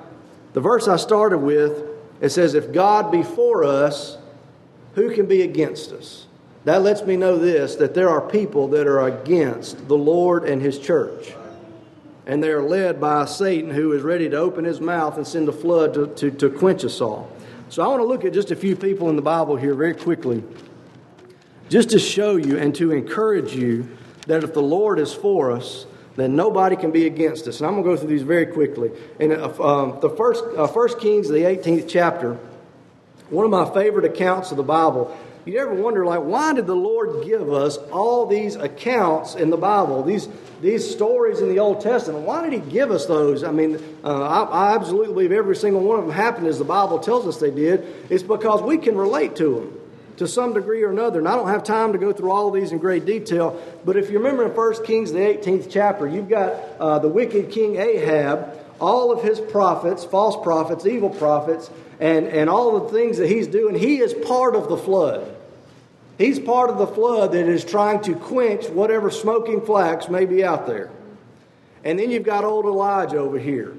the 0.52 0.60
verse 0.60 0.88
I 0.88 0.96
started 0.96 1.38
with, 1.38 1.84
it 2.20 2.30
says, 2.30 2.54
If 2.54 2.72
God 2.72 3.12
be 3.12 3.22
for 3.22 3.64
us, 3.64 4.18
who 4.94 5.14
can 5.14 5.26
be 5.26 5.42
against 5.42 5.92
us? 5.92 6.26
That 6.64 6.82
lets 6.82 7.02
me 7.02 7.16
know 7.16 7.38
this 7.38 7.76
that 7.76 7.94
there 7.94 8.08
are 8.08 8.20
people 8.20 8.68
that 8.68 8.86
are 8.88 9.06
against 9.06 9.86
the 9.86 9.96
Lord 9.96 10.44
and 10.44 10.60
His 10.60 10.78
church. 10.78 11.34
And 12.26 12.42
they 12.42 12.50
are 12.50 12.62
led 12.62 13.00
by 13.00 13.25
Satan 13.26 13.71
who 13.71 13.92
is 13.92 14.02
ready 14.02 14.28
to 14.28 14.37
open 14.37 14.64
his 14.64 14.80
mouth 14.80 15.16
and 15.16 15.26
send 15.26 15.49
a 15.49 15.52
flood 15.52 15.95
to, 15.95 16.09
to, 16.09 16.30
to 16.33 16.50
quench 16.50 16.85
us 16.85 17.00
all. 17.00 17.30
So 17.68 17.83
I 17.83 17.88
want 17.88 18.00
to 18.00 18.06
look 18.06 18.25
at 18.25 18.33
just 18.33 18.50
a 18.50 18.56
few 18.56 18.76
people 18.76 19.09
in 19.11 19.16
the 19.16 19.23
Bible 19.23 19.56
here 19.56 19.75
very 19.75 19.95
quickly, 19.95 20.42
just 21.68 21.90
to 21.90 21.99
show 21.99 22.37
you 22.37 22.59
and 22.59 22.75
to 22.76 22.92
encourage 22.92 23.54
you 23.54 23.88
that 24.26 24.45
if 24.45 24.54
the 24.54 24.62
Lord 24.62 24.99
is 24.99 25.12
for 25.12 25.52
us, 25.52 25.87
then 26.16 26.35
nobody 26.35 26.76
can 26.76 26.90
be 26.90 27.06
against 27.06 27.47
us. 27.47 27.61
And 27.61 27.66
I'm 27.66 27.75
going 27.75 27.85
to 27.85 27.90
go 27.90 27.97
through 27.97 28.09
these 28.09 28.23
very 28.23 28.47
quickly. 28.47 28.90
In 29.21 29.33
uh, 29.33 29.49
um, 29.61 29.99
the 30.00 30.11
first, 30.11 30.45
uh, 30.56 30.66
First 30.66 30.99
Kings, 30.99 31.28
the 31.28 31.35
18th 31.35 31.88
chapter, 31.88 32.38
one 33.28 33.45
of 33.45 33.50
my 33.50 33.73
favorite 33.75 34.04
accounts 34.04 34.50
of 34.50 34.56
the 34.56 34.62
Bible. 34.62 35.16
You 35.46 35.60
ever 35.60 35.74
wonder, 35.74 36.04
like, 36.04 36.22
why 36.22 36.54
did 36.54 36.66
the 36.66 36.74
Lord 36.74 37.24
give 37.24 37.52
us 37.52 37.76
all 37.92 38.26
these 38.26 38.56
accounts 38.56 39.36
in 39.36 39.48
the 39.48 39.56
Bible, 39.56 40.02
these, 40.02 40.28
these 40.60 40.90
stories 40.90 41.40
in 41.40 41.48
the 41.48 41.60
Old 41.60 41.80
Testament? 41.80 42.24
Why 42.24 42.42
did 42.42 42.52
He 42.52 42.68
give 42.68 42.90
us 42.90 43.06
those? 43.06 43.44
I 43.44 43.52
mean, 43.52 43.76
uh, 44.02 44.22
I, 44.22 44.42
I 44.42 44.74
absolutely 44.74 45.14
believe 45.14 45.30
every 45.30 45.54
single 45.54 45.82
one 45.82 46.00
of 46.00 46.06
them 46.06 46.14
happened 46.14 46.48
as 46.48 46.58
the 46.58 46.64
Bible 46.64 46.98
tells 46.98 47.28
us 47.28 47.38
they 47.38 47.52
did. 47.52 47.86
It's 48.10 48.24
because 48.24 48.60
we 48.60 48.76
can 48.76 48.96
relate 48.96 49.36
to 49.36 49.54
them 49.54 49.80
to 50.16 50.26
some 50.26 50.52
degree 50.52 50.82
or 50.82 50.90
another. 50.90 51.20
And 51.20 51.28
I 51.28 51.36
don't 51.36 51.48
have 51.48 51.62
time 51.62 51.92
to 51.92 51.98
go 51.98 52.12
through 52.12 52.32
all 52.32 52.48
of 52.48 52.54
these 52.54 52.72
in 52.72 52.78
great 52.78 53.04
detail, 53.04 53.62
but 53.84 53.96
if 53.96 54.10
you 54.10 54.18
remember 54.18 54.46
in 54.46 54.50
1 54.50 54.84
Kings, 54.84 55.12
the 55.12 55.20
18th 55.20 55.70
chapter, 55.70 56.08
you've 56.08 56.28
got 56.28 56.54
uh, 56.80 56.98
the 56.98 57.08
wicked 57.08 57.52
king 57.52 57.76
Ahab, 57.76 58.58
all 58.80 59.12
of 59.12 59.22
his 59.22 59.38
prophets, 59.38 60.04
false 60.04 60.42
prophets, 60.42 60.86
evil 60.86 61.10
prophets, 61.10 61.70
and, 62.00 62.26
and 62.26 62.50
all 62.50 62.80
the 62.80 62.88
things 62.92 63.18
that 63.18 63.28
he's 63.28 63.46
doing, 63.46 63.76
he 63.76 63.98
is 64.00 64.12
part 64.12 64.56
of 64.56 64.68
the 64.68 64.76
flood. 64.76 65.35
He's 66.18 66.38
part 66.38 66.70
of 66.70 66.78
the 66.78 66.87
flood 66.87 67.32
that 67.32 67.46
is 67.46 67.64
trying 67.64 68.00
to 68.02 68.14
quench 68.14 68.68
whatever 68.68 69.11
smoking 69.11 69.61
flax 69.61 70.08
may 70.08 70.25
be 70.25 70.42
out 70.44 70.66
there. 70.66 70.90
And 71.85 71.99
then 71.99 72.11
you've 72.11 72.25
got 72.25 72.44
old 72.44 72.64
Elijah 72.64 73.18
over 73.18 73.38
here. 73.38 73.76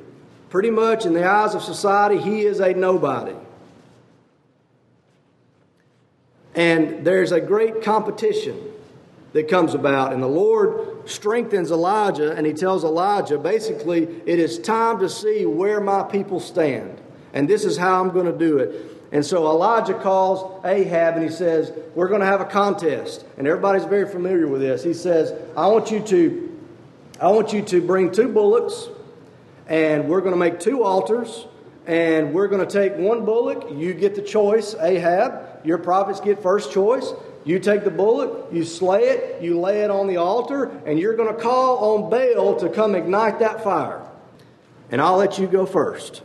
Pretty 0.50 0.70
much 0.70 1.06
in 1.06 1.14
the 1.14 1.28
eyes 1.28 1.56
of 1.56 1.64
society, 1.64 2.18
he 2.18 2.42
is 2.46 2.60
a 2.60 2.74
nobody. 2.74 3.36
And 6.56 7.06
there's 7.06 7.32
a 7.32 7.42
great 7.42 7.82
competition 7.84 8.60
that 9.34 9.50
comes 9.50 9.74
about. 9.74 10.14
And 10.14 10.24
the 10.24 10.28
Lord 10.28 11.10
strengthens 11.10 11.70
Elijah, 11.70 12.32
and 12.32 12.46
he 12.46 12.54
tells 12.54 12.84
Elijah 12.84 13.38
basically, 13.38 14.04
it 14.26 14.40
is 14.40 14.58
time 14.58 15.00
to 15.00 15.10
see 15.10 15.46
where 15.46 15.82
my 15.82 16.04
people 16.04 16.40
stand 16.40 17.02
and 17.38 17.48
this 17.48 17.66
is 17.66 17.78
how 17.78 18.02
I'm 18.02 18.10
going 18.10 18.26
to 18.26 18.38
do 18.38 18.58
it. 18.58 18.97
And 19.12 19.26
so 19.26 19.46
Elijah 19.48 19.94
calls 19.94 20.66
Ahab 20.66 21.16
and 21.16 21.24
he 21.24 21.30
says, 21.30 21.72
We're 21.96 22.10
going 22.10 22.20
to 22.22 22.28
have 22.28 22.42
a 22.42 22.46
contest. 22.46 23.26
And 23.38 23.48
everybody's 23.48 23.86
very 23.86 24.08
familiar 24.08 24.48
with 24.48 24.62
this. 24.62 24.84
He 24.84 24.94
says, 24.94 25.34
I 25.56 25.68
want 25.68 25.92
you 25.92 26.02
to, 26.02 26.60
I 27.22 27.32
want 27.32 27.54
you 27.54 27.62
to 27.64 27.82
bring 27.82 28.12
two 28.12 28.28
bullocks, 28.28 28.90
and 29.68 30.10
we're 30.10 30.22
going 30.22 30.34
to 30.34 30.40
make 30.40 30.60
two 30.60 30.84
altars, 30.84 31.48
and 31.86 32.34
we're 32.34 32.48
going 32.48 32.66
to 32.66 32.72
take 32.72 32.98
one 32.98 33.24
bullock. 33.24 33.72
You 33.72 33.94
get 33.94 34.16
the 34.16 34.22
choice, 34.22 34.76
Ahab. 34.76 35.66
Your 35.66 35.78
prophets 35.78 36.20
get 36.20 36.44
first 36.44 36.72
choice. 36.72 37.14
You 37.48 37.60
take 37.60 37.86
the 37.86 37.92
bullock, 37.92 38.50
you 38.52 38.66
slay 38.66 39.04
it, 39.04 39.42
you 39.42 39.58
lay 39.58 39.84
it 39.84 39.90
on 39.90 40.08
the 40.08 40.18
altar, 40.18 40.66
and 40.86 41.00
you're 41.00 41.16
going 41.16 41.34
to 41.34 41.42
call 41.42 41.96
on 41.96 42.10
Baal 42.10 42.58
to 42.58 42.68
come 42.68 42.94
ignite 42.94 43.40
that 43.40 43.64
fire. 43.64 44.06
And 44.92 45.02
I'll 45.02 45.16
let 45.16 45.40
you 45.40 45.48
go 45.48 45.66
first. 45.66 46.24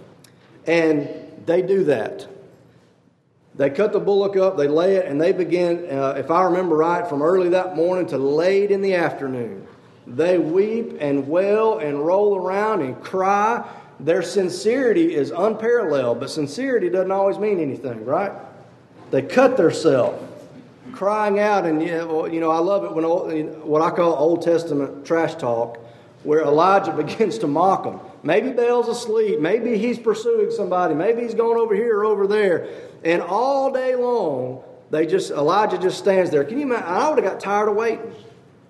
And 0.67 1.09
they 1.47 1.63
do 1.63 1.85
that. 1.85 2.27
They 3.55 3.69
cut 3.69 3.93
the 3.93 4.01
bullock 4.01 4.37
up, 4.37 4.57
they 4.57 4.69
lay 4.69 4.97
it, 4.97 5.07
and 5.07 5.21
they 5.21 5.33
begin, 5.33 5.87
uh, 5.91 6.15
if 6.17 6.31
I 6.31 6.45
remember 6.45 6.77
right, 6.77 7.07
from 7.07 7.21
early 7.21 7.51
that 7.51 7.77
morning 7.77 8.07
to 8.07 8.19
late 8.19 8.71
in 8.71 8.81
the 8.81 8.95
afternoon. 8.95 9.67
They 10.07 10.39
weep 10.39 10.97
and 11.01 11.29
wail 11.29 11.79
and 11.79 12.05
roll 12.05 12.37
around 12.37 12.81
and 12.81 13.01
cry. 13.03 13.69
Their 14.01 14.23
sincerity 14.23 15.15
is 15.15 15.31
unparalleled, 15.31 16.19
but 16.19 16.31
sincerity 16.31 16.89
doesn't 16.89 17.13
always 17.13 17.39
mean 17.39 17.61
anything, 17.61 18.05
right? 18.05 18.33
They 19.11 19.23
cut 19.23 19.59
themselves, 19.59 20.27
crying 20.93 21.39
out, 21.39 21.67
and 21.67 21.83
you 21.83 22.41
know, 22.41 22.51
I 22.51 22.59
love 22.59 22.85
it 22.85 22.93
when 22.95 23.05
what 23.05 23.83
I 23.83 23.91
call 23.91 24.15
Old 24.15 24.43
Testament 24.43 25.05
trash 25.05 25.35
talk, 25.35 25.79
where 26.23 26.41
Elijah 26.41 26.93
begins 26.97 27.39
to 27.39 27.47
mock 27.47 27.85
them. 27.85 28.01
Maybe 28.23 28.51
Baal's 28.51 28.89
asleep. 28.89 29.41
Maybe 29.41 29.77
he's 29.77 29.99
pursuing 29.99 30.51
somebody. 30.51 30.95
Maybe 30.95 31.23
he's 31.23 31.35
going 31.35 31.59
over 31.59 31.75
here 31.75 31.99
or 31.99 32.05
over 32.05 32.27
there. 32.27 32.69
And 33.05 33.23
all 33.23 33.73
day 33.73 33.95
long, 33.95 34.63
they 34.91 35.07
just 35.07 35.31
Elijah 35.31 35.79
just 35.79 35.99
stands 35.99 36.31
there. 36.31 36.45
Can 36.45 36.59
you 36.59 36.65
imagine? 36.65 36.87
I 36.87 37.09
would 37.09 37.23
have 37.23 37.33
got 37.33 37.41
tired 37.41 37.69
of 37.69 37.77
waiting. 37.77 38.15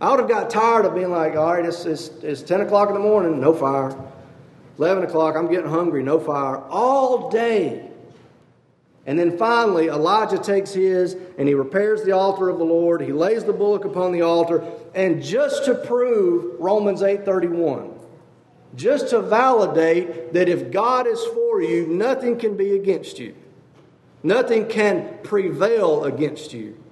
I 0.01 0.11
would 0.11 0.19
have 0.19 0.29
got 0.29 0.51
tired 0.51 0.85
of 0.85 0.95
being 0.95 1.11
like, 1.11 1.37
all 1.37 1.55
right, 1.55 1.65
it's, 1.65 1.85
it's, 1.85 2.09
it's 2.23 2.43
10 2.43 2.63
o'clock 2.63 2.89
in 2.89 2.95
the 2.95 3.01
morning, 3.01 3.41
no 3.41 3.55
fire. 3.55 3.97
11 4.79 5.05
o'clock, 5.05 5.37
I'm 5.37 5.49
getting 5.49 5.71
hungry, 5.71 6.03
no 6.03 6.19
fire. 6.19 6.59
All 6.59 7.31
day. 7.31 7.89
And 9.07 9.19
then 9.19 9.37
finally, 9.37 9.87
Elijah 9.89 10.39
takes 10.39 10.73
his 10.73 11.17
and 11.39 11.47
he 11.47 11.55
repairs 11.55 12.03
the 12.03 12.13
altar 12.13 12.49
of 12.49 12.59
the 12.59 12.65
Lord. 12.65 13.01
He 13.01 13.13
lays 13.13 13.45
the 13.45 13.53
bullock 13.53 13.85
upon 13.85 14.13
the 14.13 14.23
altar. 14.23 14.65
And 14.95 15.23
just 15.23 15.65
to 15.67 15.75
prove 15.75 16.59
Romans 16.61 17.03
8:31, 17.03 17.93
just 18.75 19.11
to 19.11 19.21
validate 19.21 20.33
that 20.33 20.49
if 20.49 20.71
God 20.71 21.07
is 21.07 21.23
for 21.27 21.61
you, 21.61 21.87
nothing 21.87 22.39
can 22.39 22.57
be 22.57 22.75
against 22.75 23.19
you. 23.19 23.35
Nothing 24.23 24.69
can 24.69 25.19
prevail 25.23 26.05
against 26.05 26.53
you. 26.53 26.83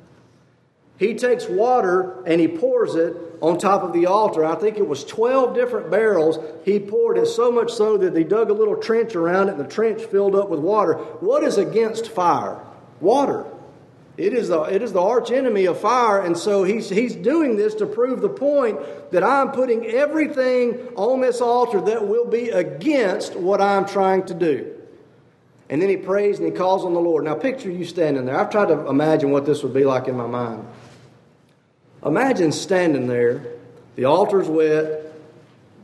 He 0.98 1.14
takes 1.14 1.48
water 1.48 2.22
and 2.26 2.40
he 2.40 2.48
pours 2.48 2.94
it 2.94 3.16
on 3.40 3.56
top 3.56 3.82
of 3.82 3.94
the 3.94 4.06
altar. 4.06 4.44
I 4.44 4.54
think 4.56 4.76
it 4.76 4.86
was 4.86 5.02
12 5.04 5.54
different 5.54 5.90
barrels. 5.90 6.38
He 6.64 6.78
poured 6.78 7.16
it 7.16 7.26
so 7.26 7.50
much 7.50 7.72
so 7.72 7.96
that 7.96 8.12
they 8.12 8.22
dug 8.22 8.50
a 8.50 8.52
little 8.52 8.76
trench 8.76 9.14
around 9.14 9.48
it 9.48 9.52
and 9.52 9.60
the 9.60 9.68
trench 9.68 10.02
filled 10.02 10.34
up 10.34 10.50
with 10.50 10.60
water. 10.60 10.94
What 10.94 11.42
is 11.42 11.56
against 11.56 12.08
fire? 12.08 12.60
Water. 13.00 13.46
It 14.18 14.34
is 14.34 14.48
the, 14.48 14.60
it 14.64 14.82
is 14.82 14.92
the 14.92 15.00
arch 15.00 15.30
enemy 15.30 15.64
of 15.64 15.80
fire, 15.80 16.20
and 16.20 16.36
so 16.36 16.64
he's, 16.64 16.90
he's 16.90 17.16
doing 17.16 17.56
this 17.56 17.74
to 17.76 17.86
prove 17.86 18.20
the 18.20 18.28
point 18.28 18.78
that 19.12 19.24
I'm 19.24 19.52
putting 19.52 19.86
everything 19.86 20.88
on 20.96 21.22
this 21.22 21.40
altar 21.40 21.80
that 21.80 22.06
will 22.06 22.26
be 22.26 22.50
against 22.50 23.34
what 23.34 23.62
I'm 23.62 23.86
trying 23.86 24.26
to 24.26 24.34
do. 24.34 24.79
And 25.70 25.80
then 25.80 25.88
he 25.88 25.96
prays 25.96 26.38
and 26.40 26.46
he 26.46 26.52
calls 26.52 26.84
on 26.84 26.94
the 26.94 27.00
Lord. 27.00 27.24
Now, 27.24 27.36
picture 27.36 27.70
you 27.70 27.84
standing 27.84 28.26
there. 28.26 28.38
I've 28.38 28.50
tried 28.50 28.66
to 28.66 28.88
imagine 28.88 29.30
what 29.30 29.46
this 29.46 29.62
would 29.62 29.72
be 29.72 29.84
like 29.84 30.08
in 30.08 30.16
my 30.16 30.26
mind. 30.26 30.66
Imagine 32.04 32.50
standing 32.50 33.06
there, 33.06 33.44
the 33.94 34.04
altar's 34.06 34.48
wet, 34.48 35.12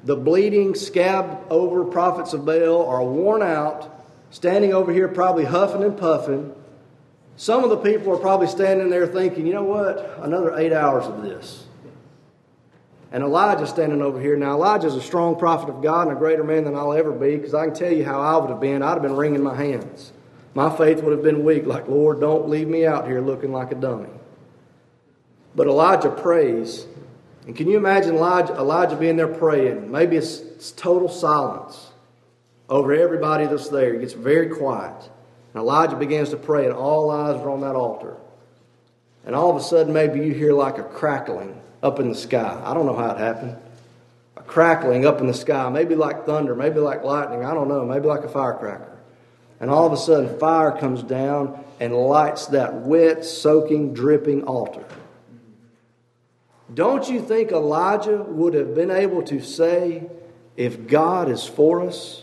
the 0.03 0.17
bleeding, 0.17 0.75
scab 0.75 1.41
over 1.51 1.85
prophets 1.85 2.33
of 2.33 2.45
Baal 2.45 2.87
are 2.87 3.05
worn 3.05 3.43
out, 3.43 4.05
standing 4.31 4.75
over 4.75 4.93
here, 4.93 5.07
probably 5.07 5.45
huffing 5.45 5.85
and 5.85 5.97
puffing. 5.97 6.53
Some 7.37 7.63
of 7.63 7.71
the 7.71 7.77
people 7.77 8.13
are 8.13 8.19
probably 8.19 8.49
standing 8.49 8.91
there 8.91 9.07
thinking, 9.07 9.47
you 9.47 9.53
know 9.53 9.63
what, 9.63 10.19
another 10.21 10.59
eight 10.59 10.73
hours 10.73 11.05
of 11.05 11.23
this. 11.23 11.66
And 13.17 13.25
Elijah's 13.25 13.71
standing 13.71 14.03
over 14.03 14.21
here. 14.21 14.37
Now, 14.37 14.53
Elijah's 14.53 14.95
a 14.95 15.01
strong 15.01 15.39
prophet 15.39 15.71
of 15.71 15.81
God 15.81 16.09
and 16.09 16.15
a 16.15 16.21
greater 16.21 16.45
man 16.45 16.65
than 16.65 16.75
I'll 16.75 16.93
ever 16.93 17.13
be 17.13 17.37
because 17.37 17.55
I 17.55 17.65
can 17.65 17.75
tell 17.75 17.91
you 17.91 18.05
how 18.05 18.21
I 18.21 18.37
would 18.37 18.51
have 18.51 18.61
been. 18.61 18.83
I'd 18.83 18.91
have 18.91 19.01
been 19.01 19.17
wringing 19.17 19.43
my 19.43 19.57
hands. 19.57 20.13
My 20.53 20.69
faith 20.69 21.03
would 21.03 21.13
have 21.13 21.23
been 21.23 21.43
weak, 21.43 21.65
like, 21.65 21.89
Lord, 21.89 22.21
don't 22.21 22.51
leave 22.51 22.69
me 22.69 22.85
out 22.85 23.07
here 23.07 23.23
looking 23.23 23.53
like 23.53 23.73
a 23.73 23.75
dummy. 23.75 24.11
But 25.55 25.67
Elijah 25.67 26.11
prays. 26.11 26.87
And 27.47 27.57
can 27.57 27.71
you 27.71 27.79
imagine 27.79 28.17
Elijah, 28.17 28.53
Elijah 28.53 28.97
being 28.97 29.17
there 29.17 29.29
praying? 29.29 29.91
Maybe 29.91 30.19
it's, 30.19 30.41
it's 30.41 30.73
total 30.73 31.09
silence 31.09 31.93
over 32.69 32.93
everybody 32.93 33.47
that's 33.47 33.71
there. 33.71 33.95
It 33.95 34.01
gets 34.01 34.13
very 34.13 34.51
quiet. 34.51 35.11
And 35.55 35.63
Elijah 35.63 35.97
begins 35.97 36.29
to 36.31 36.37
pray, 36.37 36.67
and 36.67 36.75
all 36.75 37.11
eyes 37.11 37.41
are 37.41 37.49
on 37.49 37.63
that 37.63 37.77
altar. 37.77 38.19
And 39.27 39.35
all 39.35 39.51
of 39.51 39.57
a 39.57 39.61
sudden, 39.61 39.93
maybe 39.93 40.25
you 40.25 40.33
hear 40.33 40.53
like 40.53 40.79
a 40.79 40.85
crackling 40.85 41.61
up 41.83 41.99
in 41.99 42.09
the 42.09 42.15
sky. 42.15 42.63
I 42.65 42.73
don't 42.73 42.87
know 42.87 42.97
how 42.97 43.11
it 43.11 43.19
happened. 43.19 43.57
A 44.37 44.43
crackling 44.43 45.05
up 45.05 45.21
in 45.21 45.27
the 45.27 45.35
sky, 45.35 45.69
maybe 45.69 45.97
like 45.97 46.25
thunder, 46.25 46.55
maybe 46.55 46.79
like 46.79 47.03
lightning, 47.03 47.45
I 47.45 47.53
don't 47.53 47.69
know, 47.69 47.85
maybe 47.85 48.07
like 48.07 48.23
a 48.23 48.29
firecracker. 48.29 48.97
And 49.59 49.71
all 49.71 49.87
of 49.87 49.93
a 49.93 49.97
sudden, 49.97 50.39
fire 50.39 50.73
comes 50.73 51.03
down 51.03 51.63
and 51.81 51.95
lights 51.95 52.47
that 52.49 52.75
wet, 52.75 53.25
soaking, 53.25 53.95
dripping 53.95 54.45
altar. 54.45 54.85
Don't 56.73 57.09
you 57.09 57.21
think 57.21 57.53
Elijah 57.53 58.23
would 58.23 58.55
have 58.55 58.75
been 58.75 58.91
able 58.91 59.23
to 59.25 59.41
say, 59.41 60.09
if 60.57 60.87
God 60.87 61.29
is 61.29 61.45
for 61.45 61.83
us, 61.83 62.23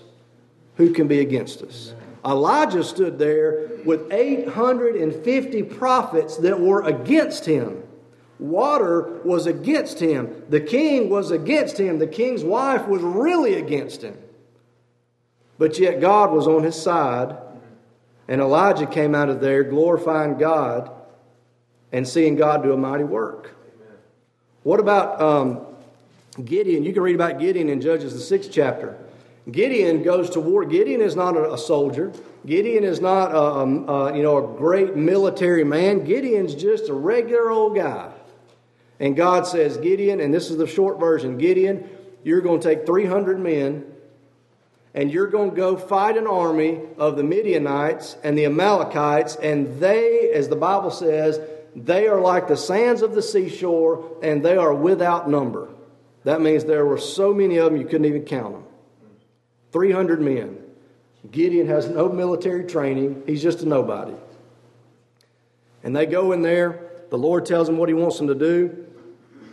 who 0.75 0.91
can 0.91 1.07
be 1.07 1.19
against 1.19 1.61
us? 1.61 1.93
Elijah 2.25 2.83
stood 2.83 3.19
there 3.19 3.69
with 3.85 4.11
850 4.11 5.63
prophets 5.63 6.37
that 6.37 6.59
were 6.59 6.83
against 6.83 7.45
him. 7.45 7.83
Water 8.39 9.21
was 9.23 9.45
against 9.45 9.99
him. 9.99 10.43
The 10.49 10.61
king 10.61 11.09
was 11.09 11.31
against 11.31 11.77
him. 11.77 11.99
The 11.99 12.07
king's 12.07 12.43
wife 12.43 12.87
was 12.87 13.01
really 13.01 13.55
against 13.55 14.01
him. 14.01 14.17
But 15.57 15.79
yet 15.79 16.01
God 16.01 16.31
was 16.31 16.47
on 16.47 16.63
his 16.63 16.81
side, 16.81 17.37
and 18.27 18.41
Elijah 18.41 18.87
came 18.87 19.13
out 19.13 19.29
of 19.29 19.39
there 19.39 19.63
glorifying 19.63 20.37
God 20.37 20.91
and 21.91 22.07
seeing 22.07 22.35
God 22.35 22.63
do 22.63 22.73
a 22.73 22.77
mighty 22.77 23.03
work. 23.03 23.55
What 24.63 24.79
about 24.79 25.21
um, 25.21 25.61
Gideon? 26.43 26.83
You 26.83 26.93
can 26.93 27.03
read 27.03 27.15
about 27.15 27.39
Gideon 27.39 27.69
in 27.69 27.81
Judges, 27.81 28.13
the 28.13 28.19
sixth 28.19 28.49
chapter. 28.51 28.97
Gideon 29.51 30.03
goes 30.03 30.29
to 30.31 30.39
war. 30.39 30.63
Gideon 30.63 31.01
is 31.01 31.15
not 31.15 31.35
a, 31.35 31.57
soldier. 31.57 32.13
Gideon 32.45 32.83
is 32.83 33.01
not 33.01 33.31
a, 33.31 33.37
a, 33.37 34.15
you 34.15 34.23
know 34.23 34.37
a 34.37 34.57
great 34.57 34.95
military 34.95 35.63
man. 35.63 36.05
Gideon's 36.05 36.55
just 36.55 36.89
a 36.89 36.93
regular 36.93 37.49
old 37.49 37.75
guy. 37.75 38.11
And 38.99 39.17
God 39.17 39.45
says, 39.45 39.75
Gideon, 39.77 40.21
and 40.21 40.33
this 40.33 40.49
is 40.49 40.57
the 40.57 40.67
short 40.67 40.99
version 40.99 41.37
Gideon, 41.37 41.89
you're 42.23 42.41
going 42.41 42.61
to 42.61 42.75
take 42.75 42.85
300 42.85 43.39
men 43.39 43.85
and 44.93 45.11
you're 45.11 45.27
going 45.27 45.49
to 45.49 45.55
go 45.55 45.75
fight 45.75 46.17
an 46.17 46.27
army 46.27 46.79
of 46.97 47.17
the 47.17 47.23
Midianites 47.23 48.15
and 48.23 48.37
the 48.37 48.45
Amalekites, 48.45 49.35
and 49.37 49.79
they, 49.79 50.29
as 50.31 50.49
the 50.49 50.55
Bible 50.55 50.91
says, 50.91 51.39
they 51.75 52.07
are 52.07 52.21
like 52.21 52.47
the 52.47 52.57
sands 52.57 53.01
of 53.01 53.15
the 53.15 53.21
seashore, 53.21 54.17
and 54.21 54.45
they 54.45 54.55
are 54.55 54.73
without 54.73 55.27
number. 55.27 55.69
That 56.25 56.41
means 56.41 56.65
there 56.65 56.85
were 56.85 56.99
so 56.99 57.33
many 57.33 57.57
of 57.57 57.71
them 57.71 57.81
you 57.81 57.87
couldn't 57.87 58.05
even 58.05 58.23
count 58.23 58.53
them. 58.53 58.63
300 59.73 60.21
men. 60.21 60.57
Gideon 61.31 61.67
has 61.67 61.89
no 61.89 62.09
military 62.09 62.65
training, 62.65 63.23
he's 63.25 63.41
just 63.41 63.61
a 63.61 63.65
nobody. 63.65 64.13
And 65.83 65.95
they 65.95 66.05
go 66.05 66.31
in 66.31 66.41
there. 66.41 66.91
The 67.09 67.17
Lord 67.17 67.45
tells 67.45 67.67
them 67.67 67.77
what 67.77 67.89
he 67.89 67.93
wants 67.93 68.17
them 68.17 68.27
to 68.27 68.35
do. 68.35 68.85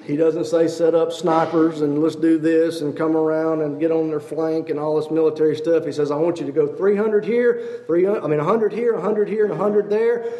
He 0.05 0.17
doesn't 0.17 0.47
say 0.47 0.67
set 0.67 0.95
up 0.95 1.13
snipers 1.13 1.83
and 1.83 2.03
let's 2.03 2.17
do 2.17 2.39
this 2.39 2.81
and 2.81 2.97
come 2.97 3.17
around 3.17 3.61
and 3.63 3.79
get 3.79 3.91
on 3.91 4.09
their 4.09 4.21
flank 4.21 4.71
and 4.71 4.79
all 4.79 5.01
this 5.01 5.11
military 5.11 5.57
stuff. 5.57 5.85
He 5.85 5.93
says, 5.93 6.11
I 6.11 6.17
want 6.17 6.41
you 6.41 6.47
to 6.47 6.53
go 6.53 6.67
300 6.67 7.25
here, 7.25 7.85
300, 7.87 8.25
I 8.25 8.27
mean 8.27 8.39
100 8.39 8.73
here, 8.73 8.95
100 8.95 9.29
here, 9.29 9.45
and 9.45 9.51
100 9.51 9.91
there. 9.91 10.33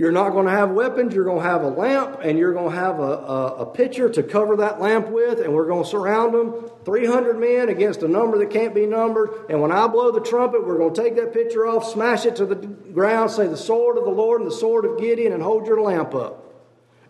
You're 0.00 0.12
not 0.12 0.30
going 0.30 0.46
to 0.46 0.52
have 0.52 0.70
weapons. 0.70 1.12
You're 1.12 1.26
going 1.26 1.42
to 1.42 1.46
have 1.46 1.62
a 1.62 1.68
lamp, 1.68 2.20
and 2.22 2.38
you're 2.38 2.54
going 2.54 2.70
to 2.70 2.74
have 2.74 3.00
a, 3.00 3.02
a, 3.02 3.46
a 3.56 3.66
pitcher 3.66 4.08
to 4.08 4.22
cover 4.22 4.56
that 4.56 4.80
lamp 4.80 5.10
with, 5.10 5.40
and 5.40 5.52
we're 5.52 5.66
going 5.66 5.84
to 5.84 5.90
surround 5.90 6.32
them. 6.32 6.70
300 6.86 7.38
men 7.38 7.68
against 7.68 8.02
a 8.02 8.08
number 8.08 8.38
that 8.38 8.48
can't 8.48 8.74
be 8.74 8.86
numbered. 8.86 9.28
And 9.50 9.60
when 9.60 9.70
I 9.70 9.88
blow 9.88 10.10
the 10.10 10.22
trumpet, 10.22 10.66
we're 10.66 10.78
going 10.78 10.94
to 10.94 11.02
take 11.02 11.16
that 11.16 11.34
pitcher 11.34 11.66
off, 11.66 11.84
smash 11.84 12.24
it 12.24 12.36
to 12.36 12.46
the 12.46 12.54
ground, 12.54 13.30
say, 13.30 13.46
The 13.46 13.58
sword 13.58 13.98
of 13.98 14.04
the 14.04 14.10
Lord 14.10 14.40
and 14.40 14.50
the 14.50 14.54
sword 14.56 14.86
of 14.86 14.98
Gideon, 14.98 15.34
and 15.34 15.42
hold 15.42 15.66
your 15.66 15.82
lamp 15.82 16.14
up. 16.14 16.50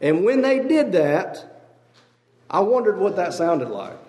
And 0.01 0.25
when 0.25 0.43
they 0.43 0.59
did 0.59 0.91
that, 0.91 1.69
I 2.51 2.59
wondered 2.59 2.99
what 2.99 3.15
that 3.15 3.35
sounded 3.35 3.69
like. 3.69 4.01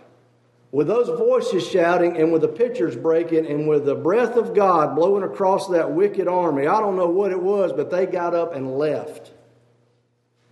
With 0.71 0.87
those 0.87 1.07
voices 1.07 1.67
shouting 1.67 2.15
and 2.17 2.31
with 2.31 2.41
the 2.43 2.47
pitchers 2.47 2.95
breaking 2.95 3.45
and 3.45 3.67
with 3.67 3.85
the 3.85 3.95
breath 3.95 4.37
of 4.37 4.53
God 4.53 4.95
blowing 4.95 5.23
across 5.23 5.67
that 5.67 5.91
wicked 5.91 6.29
army, 6.29 6.65
I 6.65 6.79
don't 6.79 6.95
know 6.95 7.09
what 7.09 7.31
it 7.31 7.41
was, 7.41 7.73
but 7.73 7.91
they 7.91 8.05
got 8.05 8.33
up 8.33 8.55
and 8.55 8.77
left. 8.77 9.31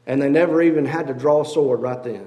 And 0.05 0.21
they 0.21 0.29
never 0.29 0.61
even 0.61 0.85
had 0.85 1.07
to 1.07 1.13
draw 1.13 1.41
a 1.41 1.45
sword 1.45 1.81
right 1.81 2.03
then. 2.03 2.25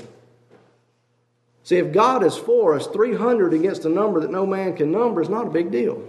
See, 1.64 1.76
if 1.76 1.92
God 1.92 2.24
is 2.24 2.36
for 2.36 2.74
us, 2.74 2.86
300 2.86 3.52
against 3.52 3.84
a 3.84 3.88
number 3.88 4.20
that 4.20 4.30
no 4.30 4.46
man 4.46 4.74
can 4.74 4.90
number 4.90 5.20
is 5.20 5.28
not 5.28 5.46
a 5.46 5.50
big 5.50 5.70
deal, 5.70 6.02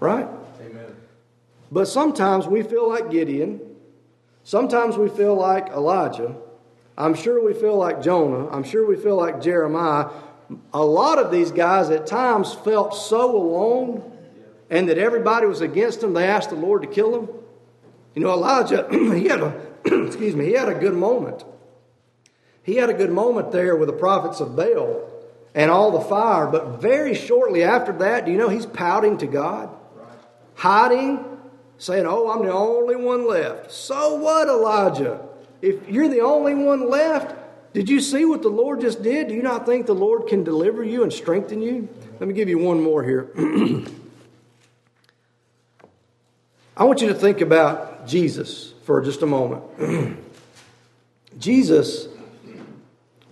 right? 0.00 0.28
Amen. 0.60 0.94
But 1.70 1.86
sometimes 1.86 2.46
we 2.46 2.62
feel 2.62 2.88
like 2.88 3.10
Gideon. 3.10 3.60
Sometimes 4.44 4.96
we 4.96 5.08
feel 5.08 5.34
like 5.34 5.68
Elijah. 5.68 6.36
I'm 6.96 7.14
sure 7.14 7.42
we 7.44 7.54
feel 7.54 7.76
like 7.76 8.02
Jonah. 8.02 8.48
I'm 8.50 8.64
sure 8.64 8.86
we 8.86 8.96
feel 8.96 9.16
like 9.16 9.40
Jeremiah. 9.40 10.10
A 10.72 10.84
lot 10.84 11.18
of 11.18 11.30
these 11.30 11.50
guys 11.50 11.90
at 11.90 12.06
times 12.06 12.54
felt 12.54 12.94
so 12.94 13.36
alone 13.36 14.12
and 14.70 14.88
that 14.88 14.98
everybody 14.98 15.46
was 15.46 15.60
against 15.60 16.00
them, 16.00 16.14
they 16.14 16.26
asked 16.26 16.50
the 16.50 16.56
Lord 16.56 16.82
to 16.82 16.88
kill 16.88 17.12
them. 17.12 17.28
You 18.14 18.22
know, 18.22 18.32
Elijah, 18.32 18.86
he 18.90 19.28
had 19.28 19.40
a 19.40 19.60
excuse 19.84 20.36
me, 20.36 20.46
he 20.46 20.52
had 20.52 20.68
a 20.68 20.74
good 20.74 20.94
moment. 20.94 21.44
He 22.62 22.76
had 22.76 22.90
a 22.90 22.94
good 22.94 23.10
moment 23.10 23.50
there 23.50 23.74
with 23.74 23.88
the 23.88 23.94
prophets 23.94 24.40
of 24.40 24.54
Baal 24.54 25.08
and 25.54 25.70
all 25.70 25.90
the 25.90 26.00
fire, 26.00 26.46
but 26.46 26.80
very 26.80 27.14
shortly 27.14 27.64
after 27.64 27.92
that, 27.98 28.24
do 28.24 28.32
you 28.32 28.38
know 28.38 28.48
he's 28.48 28.66
pouting 28.66 29.18
to 29.18 29.26
God? 29.26 29.68
Hiding, 30.54 31.24
saying, 31.78 32.06
Oh, 32.06 32.30
I'm 32.30 32.44
the 32.44 32.52
only 32.52 32.96
one 32.96 33.26
left. 33.26 33.72
So 33.72 34.14
what, 34.14 34.48
Elijah? 34.48 35.20
If 35.60 35.88
you're 35.88 36.08
the 36.08 36.20
only 36.20 36.54
one 36.54 36.88
left, 36.88 37.34
did 37.72 37.88
you 37.88 38.00
see 38.00 38.24
what 38.24 38.42
the 38.42 38.48
Lord 38.48 38.80
just 38.80 39.02
did? 39.02 39.28
Do 39.28 39.34
you 39.34 39.42
not 39.42 39.66
think 39.66 39.86
the 39.86 39.94
Lord 39.94 40.28
can 40.28 40.44
deliver 40.44 40.84
you 40.84 41.02
and 41.02 41.12
strengthen 41.12 41.62
you? 41.62 41.88
Let 42.20 42.28
me 42.28 42.34
give 42.34 42.48
you 42.48 42.58
one 42.58 42.82
more 42.82 43.02
here. 43.02 43.30
I 46.76 46.84
want 46.84 47.00
you 47.00 47.08
to 47.08 47.14
think 47.14 47.40
about 47.40 48.06
Jesus 48.06 48.72
for 48.84 49.00
just 49.00 49.22
a 49.22 49.26
moment. 49.26 49.62
Jesus 51.38 52.08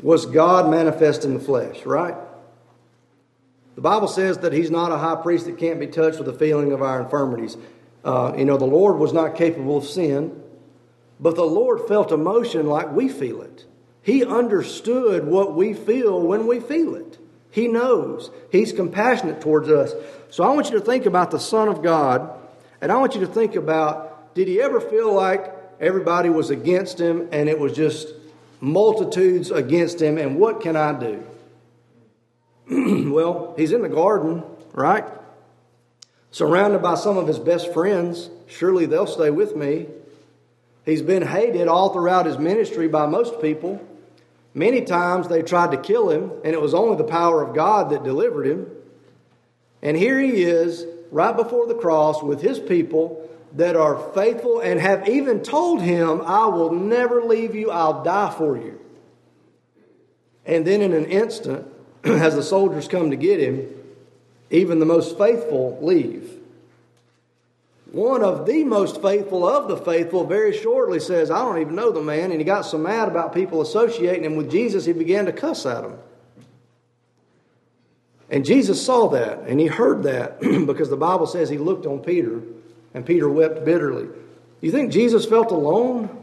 was 0.01 0.27
God 0.27 0.71
manifest 0.71 1.25
in 1.25 1.35
the 1.35 1.41
flesh, 1.41 1.85
right? 1.85 2.15
The 3.75 3.81
Bible 3.83 4.09
says 4.09 4.39
that 4.39 4.53
he's 4.53 4.71
not 4.71 4.93
a 4.93 4.99
high 4.99 5.17
priest 5.17 5.47
that 5.47 5.59
can't 5.59 5.79
be 5.81 5.87
touched 5.87 6.19
with 6.19 6.27
the 6.27 6.33
feeling 6.33 6.73
of 6.73 6.83
our 6.83 7.03
infirmities. 7.03 7.57
Uh, 8.05 8.35
you 8.37 8.45
know, 8.45 8.57
the 8.57 8.67
Lord 8.67 8.99
was 8.99 9.13
not 9.13 9.37
capable 9.37 9.77
of 9.77 9.85
sin. 9.85 10.43
But 11.21 11.37
the 11.37 11.45
Lord 11.45 11.87
felt 11.87 12.13
emotion 12.13 12.67
like 12.67 12.91
we 12.93 13.09
feel 13.09 13.43
it. 13.43 13.67
He 14.03 14.25
understood 14.25 15.27
what 15.27 15.55
we 15.55 15.75
feel 15.75 16.21
when 16.21 16.47
we 16.47 16.61
feel 16.61 16.95
it. 16.95 17.19
He 17.51 17.69
knows. 17.69 18.31
He's 18.51 18.73
compassionate 18.73 19.41
towards 19.41 19.69
us. 19.69 19.93
So 20.31 20.45
I 20.45 20.55
want 20.55 20.71
you 20.71 20.79
to 20.79 20.85
think 20.85 21.07
about 21.07 21.31
the 21.31 21.41
Son 21.41 21.69
of 21.69 21.83
God, 21.83 22.31
and 22.81 22.91
I 22.93 22.97
want 22.97 23.15
you 23.15 23.21
to 23.23 23.27
think 23.27 23.57
about 23.57 24.35
did 24.35 24.49
he 24.49 24.61
ever 24.61 24.81
feel 24.81 25.13
like 25.13 25.53
everybody 25.81 26.31
was 26.31 26.51
against 26.51 27.01
him 27.01 27.29
and 27.33 27.49
it 27.49 27.59
was 27.59 27.73
just 27.73 28.09
multitudes 28.61 29.51
against 29.51 30.01
him, 30.01 30.19
and 30.19 30.37
what 30.37 30.61
can 30.61 30.77
I 30.77 30.93
do? 30.93 31.25
well, 33.11 33.55
he's 33.57 33.73
in 33.73 33.83
the 33.83 33.89
garden, 33.89 34.45
right? 34.73 35.05
Surrounded 36.31 36.83
by 36.83 36.95
some 36.95 37.17
of 37.17 37.27
his 37.27 37.39
best 37.39 37.73
friends. 37.73 38.31
Surely 38.47 38.87
they'll 38.87 39.07
stay 39.07 39.31
with 39.31 39.57
me. 39.57 39.87
He's 40.85 41.03
been 41.03 41.27
hated 41.27 41.69
all 41.69 41.93
throughout 41.93 42.27
his 42.27 42.39
ministry 42.39 42.87
by 42.87 43.07
most 43.07 43.41
people. 43.41 43.85
Many 44.53 44.83
times 44.83 45.29
they 45.29 45.43
tried 45.43 45.71
to 45.73 45.77
kill 45.77 46.11
him, 46.11 46.33
and 46.45 46.55
it 46.55 46.61
was 46.61 46.75
only 46.75 46.97
the 46.97 47.05
power 47.05 47.43
of 47.43 47.55
God 47.55 47.91
that 47.91 48.03
delivered 48.03 48.47
him. 48.47 48.67
And 49.83 49.97
here 49.97 50.19
he 50.19 50.43
is, 50.43 50.85
right 51.11 51.37
before 51.37 51.67
the 51.67 51.75
cross, 51.75 52.23
with 52.23 52.41
his 52.41 52.59
people 52.59 53.29
that 53.55 53.77
are 53.77 53.97
faithful 54.13 54.61
and 54.61 54.81
have 54.81 55.09
even 55.09 55.43
told 55.43 55.83
him, 55.83 56.21
I 56.23 56.47
will 56.47 56.73
never 56.73 57.23
leave 57.23 57.55
you, 57.55 57.71
I'll 57.71 58.03
die 58.03 58.35
for 58.37 58.57
you. 58.57 58.81
And 60.45 60.67
then 60.67 60.81
in 60.81 60.93
an 60.93 61.07
instant, 61.07 61.67
as 62.05 62.35
the 62.35 62.43
soldiers 62.43 62.89
come 62.89 63.11
to 63.11 63.17
get 63.17 63.41
him, 63.41 63.69
even 64.51 64.81
the 64.81 64.87
most 64.87 65.17
faithful 65.17 65.79
leave 65.81 66.40
one 67.93 68.23
of 68.23 68.47
the 68.47 68.63
most 68.63 69.03
faithful 69.03 69.49
of 69.49 69.67
the 69.67 69.77
faithful 69.77 70.25
very 70.25 70.57
shortly 70.57 71.01
says, 71.01 71.31
I 71.31 71.41
don't 71.41 71.61
even 71.61 71.75
know 71.75 71.91
the 71.91 72.01
man. 72.01 72.31
And 72.31 72.41
he 72.41 72.45
got 72.45 72.63
so 72.63 72.79
mad 72.79 73.09
about 73.09 73.35
people 73.35 73.61
associating 73.61 74.25
him 74.25 74.37
with 74.37 74.51
Jesus, 74.51 74.85
he 74.85 74.93
began 74.93 75.27
to 75.27 75.33
cuss 75.33 75.67
at 75.67 75.83
them. 75.83 75.99
And 78.31 78.45
Jesus 78.45 78.85
saw 78.85 79.09
that 79.09 79.41
and 79.41 79.59
he 79.59 79.67
heard 79.67 80.05
that 80.05 80.41
because 80.67 80.89
the 80.89 80.97
Bible 80.97 81.27
says 81.27 81.49
he 81.49 81.59
looked 81.59 81.85
on 81.85 81.99
Peter 81.99 82.41
and 82.95 83.05
Peter 83.05 83.29
wept 83.29 83.65
bitterly. 83.65 84.05
Do 84.05 84.67
you 84.67 84.71
think 84.71 84.93
Jesus 84.93 85.27
felt 85.27 85.51
alone? 85.51 86.17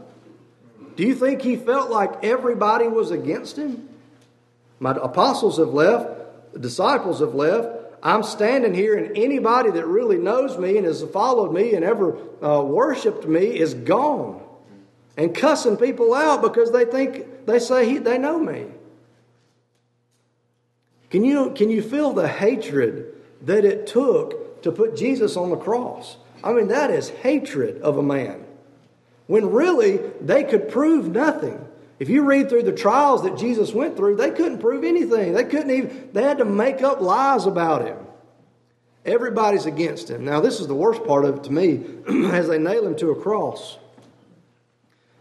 Do 0.96 1.06
you 1.06 1.14
think 1.14 1.42
he 1.42 1.56
felt 1.56 1.90
like 1.90 2.24
everybody 2.24 2.88
was 2.88 3.10
against 3.10 3.58
him? 3.58 3.88
My 4.80 4.92
apostles 4.92 5.58
have 5.58 5.68
left, 5.68 6.52
the 6.54 6.60
disciples 6.60 7.20
have 7.20 7.34
left. 7.34 7.77
I'm 8.02 8.22
standing 8.22 8.74
here, 8.74 8.96
and 8.96 9.16
anybody 9.16 9.70
that 9.70 9.86
really 9.86 10.18
knows 10.18 10.56
me 10.56 10.76
and 10.76 10.86
has 10.86 11.02
followed 11.04 11.52
me 11.52 11.74
and 11.74 11.84
ever 11.84 12.16
uh, 12.42 12.62
worshiped 12.62 13.26
me 13.26 13.58
is 13.58 13.74
gone 13.74 14.42
and 15.16 15.34
cussing 15.34 15.76
people 15.76 16.14
out 16.14 16.42
because 16.42 16.70
they 16.70 16.84
think 16.84 17.46
they 17.46 17.58
say 17.58 17.88
he, 17.88 17.98
they 17.98 18.18
know 18.18 18.38
me. 18.38 18.66
Can 21.10 21.24
you, 21.24 21.50
can 21.50 21.70
you 21.70 21.82
feel 21.82 22.12
the 22.12 22.28
hatred 22.28 23.14
that 23.42 23.64
it 23.64 23.86
took 23.86 24.62
to 24.62 24.70
put 24.70 24.96
Jesus 24.96 25.36
on 25.36 25.50
the 25.50 25.56
cross? 25.56 26.18
I 26.44 26.52
mean, 26.52 26.68
that 26.68 26.90
is 26.90 27.08
hatred 27.08 27.82
of 27.82 27.96
a 27.96 28.02
man. 28.02 28.44
When 29.26 29.50
really, 29.50 29.98
they 30.20 30.44
could 30.44 30.68
prove 30.68 31.08
nothing. 31.08 31.67
If 31.98 32.08
you 32.08 32.22
read 32.22 32.48
through 32.48 32.62
the 32.62 32.72
trials 32.72 33.22
that 33.24 33.36
Jesus 33.36 33.72
went 33.72 33.96
through, 33.96 34.16
they 34.16 34.30
couldn't 34.30 34.58
prove 34.58 34.84
anything. 34.84 35.32
They 35.32 35.44
couldn't 35.44 35.70
even, 35.70 36.10
they 36.12 36.22
had 36.22 36.38
to 36.38 36.44
make 36.44 36.82
up 36.82 37.00
lies 37.00 37.46
about 37.46 37.86
him. 37.86 37.98
Everybody's 39.04 39.66
against 39.66 40.08
him. 40.08 40.24
Now, 40.24 40.40
this 40.40 40.60
is 40.60 40.66
the 40.66 40.74
worst 40.74 41.04
part 41.04 41.24
of 41.24 41.38
it 41.38 41.44
to 41.44 41.52
me 41.52 41.84
as 42.32 42.46
they 42.48 42.58
nail 42.58 42.86
him 42.86 42.94
to 42.96 43.10
a 43.10 43.20
cross. 43.20 43.78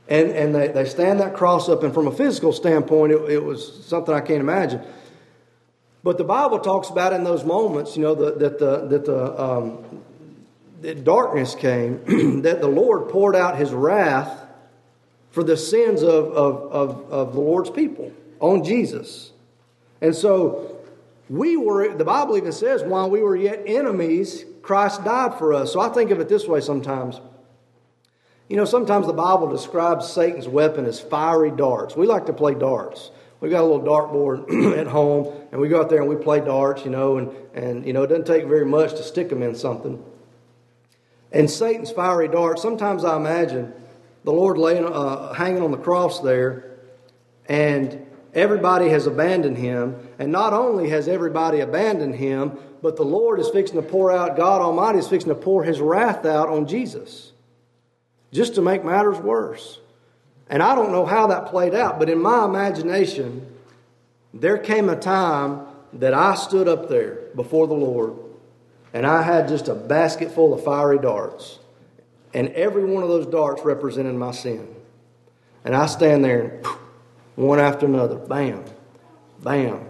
And, 0.08 0.30
and 0.32 0.54
they, 0.54 0.68
they 0.68 0.86
stand 0.86 1.20
that 1.20 1.34
cross 1.34 1.68
up, 1.68 1.84
and 1.84 1.94
from 1.94 2.08
a 2.08 2.12
physical 2.12 2.54
standpoint, 2.54 3.12
it, 3.12 3.22
it 3.30 3.44
was 3.44 3.86
something 3.86 4.14
I 4.14 4.22
can't 4.22 4.40
imagine. 4.40 4.82
But 6.04 6.18
the 6.18 6.24
Bible 6.24 6.60
talks 6.60 6.90
about 6.90 7.12
in 7.12 7.24
those 7.24 7.44
moments, 7.44 7.98
you 7.98 8.04
know, 8.04 8.16
the, 8.16 8.32
that 8.36 8.60
the, 8.60 8.88
that 8.88 9.06
the 9.06 9.42
um, 9.42 9.84
that 10.82 11.04
darkness 11.04 11.56
came, 11.56 12.42
that 12.44 12.62
the 12.62 12.68
Lord 12.68 13.10
poured 13.10 13.36
out 13.36 13.58
his 13.58 13.72
wrath 13.74 14.47
for 15.38 15.44
the 15.44 15.56
sins 15.56 16.02
of, 16.02 16.32
of, 16.32 16.72
of, 16.72 17.12
of 17.12 17.34
the 17.34 17.40
Lord's 17.40 17.70
people 17.70 18.12
on 18.40 18.64
Jesus. 18.64 19.32
And 20.02 20.16
so 20.16 20.80
we 21.30 21.56
were, 21.56 21.96
the 21.96 22.04
Bible 22.04 22.38
even 22.38 22.52
says, 22.52 22.82
while 22.82 23.08
we 23.08 23.22
were 23.22 23.36
yet 23.36 23.62
enemies, 23.68 24.46
Christ 24.64 25.04
died 25.04 25.36
for 25.36 25.54
us. 25.54 25.72
So 25.72 25.80
I 25.80 25.90
think 25.90 26.10
of 26.10 26.20
it 26.20 26.28
this 26.28 26.48
way 26.48 26.60
sometimes. 26.60 27.22
You 28.50 28.58
know, 28.58 28.66
sometimes 28.66 29.06
the 29.06 29.14
Bible 29.14 29.48
describes 29.48 30.12
Satan's 30.12 30.48
weapon 30.48 30.86
as 30.86 31.00
fiery 31.00 31.52
darts. 31.52 31.96
We 31.96 32.08
like 32.08 32.26
to 32.26 32.34
play 32.34 32.56
darts. 32.56 33.12
We 33.40 33.50
got 33.50 33.62
a 33.62 33.68
little 33.68 33.86
dartboard 33.86 34.76
at 34.80 34.88
home, 34.88 35.32
and 35.52 35.62
we 35.62 35.70
go 35.70 35.82
out 35.82 35.90
there 35.92 36.00
and 36.00 36.10
we 36.10 36.16
play 36.16 36.40
darts, 36.40 36.84
you 36.84 36.90
know, 36.90 37.18
and, 37.18 37.32
and 37.54 37.86
you 37.86 37.94
know, 37.94 38.02
it 38.02 38.08
doesn't 38.08 38.26
take 38.26 38.46
very 38.46 38.66
much 38.66 38.90
to 38.94 39.04
stick 39.04 39.30
them 39.30 39.44
in 39.44 39.54
something. 39.54 40.04
And 41.32 41.48
Satan's 41.48 41.92
fiery 41.92 42.28
darts, 42.28 42.64
sometimes 42.64 43.06
I 43.06 43.16
imagine 43.18 43.72
the 44.28 44.34
Lord 44.34 44.58
laying, 44.58 44.84
uh, 44.84 45.32
hanging 45.32 45.64
on 45.64 45.72
the 45.72 45.78
cross 45.78 46.20
there, 46.20 46.80
and 47.48 48.06
everybody 48.34 48.90
has 48.90 49.08
abandoned 49.08 49.58
him. 49.58 49.96
And 50.20 50.34
not 50.34 50.52
only 50.52 50.90
has 50.90 51.08
everybody 51.08 51.62
abandoned 51.62 52.16
him, 52.16 52.60
but 52.82 52.98
the 52.98 53.06
Lord 53.06 53.40
is 53.40 53.48
fixing 53.48 53.82
to 53.82 53.88
pour 53.88 54.12
out, 54.12 54.36
God 54.36 54.60
Almighty 54.60 55.00
is 55.00 55.08
fixing 55.08 55.30
to 55.30 55.36
pour 55.36 55.64
his 55.64 55.80
wrath 55.80 56.26
out 56.26 56.50
on 56.50 56.68
Jesus, 56.68 57.32
just 58.34 58.56
to 58.56 58.62
make 58.62 58.84
matters 58.84 59.18
worse. 59.18 59.80
And 60.50 60.62
I 60.62 60.76
don't 60.76 60.92
know 60.92 61.06
how 61.06 61.28
that 61.28 61.46
played 61.46 61.74
out, 61.74 61.98
but 61.98 62.10
in 62.10 62.22
my 62.22 62.44
imagination, 62.44 63.48
there 64.34 64.58
came 64.58 64.90
a 64.90 64.98
time 64.98 65.62
that 65.94 66.14
I 66.14 66.36
stood 66.36 66.68
up 66.68 66.90
there 66.90 67.30
before 67.34 67.66
the 67.66 67.76
Lord 67.76 68.18
and 68.94 69.08
I 69.08 69.22
had 69.22 69.48
just 69.48 69.70
a 69.70 69.74
basket 69.74 70.32
full 70.32 70.54
of 70.54 70.66
fiery 70.66 71.00
darts. 71.00 71.60
And 72.38 72.50
every 72.50 72.86
one 72.86 73.02
of 73.02 73.10
those 73.10 73.26
darts 73.26 73.64
represented 73.66 74.14
my 74.14 74.30
sin. 74.30 74.68
And 75.66 75.76
I 75.76 75.88
stand 75.88 76.24
there 76.24 76.62
and 77.36 77.48
one 77.48 77.60
after 77.60 77.88
another, 77.88 78.16
bam, 78.16 78.64
bam, 79.42 79.84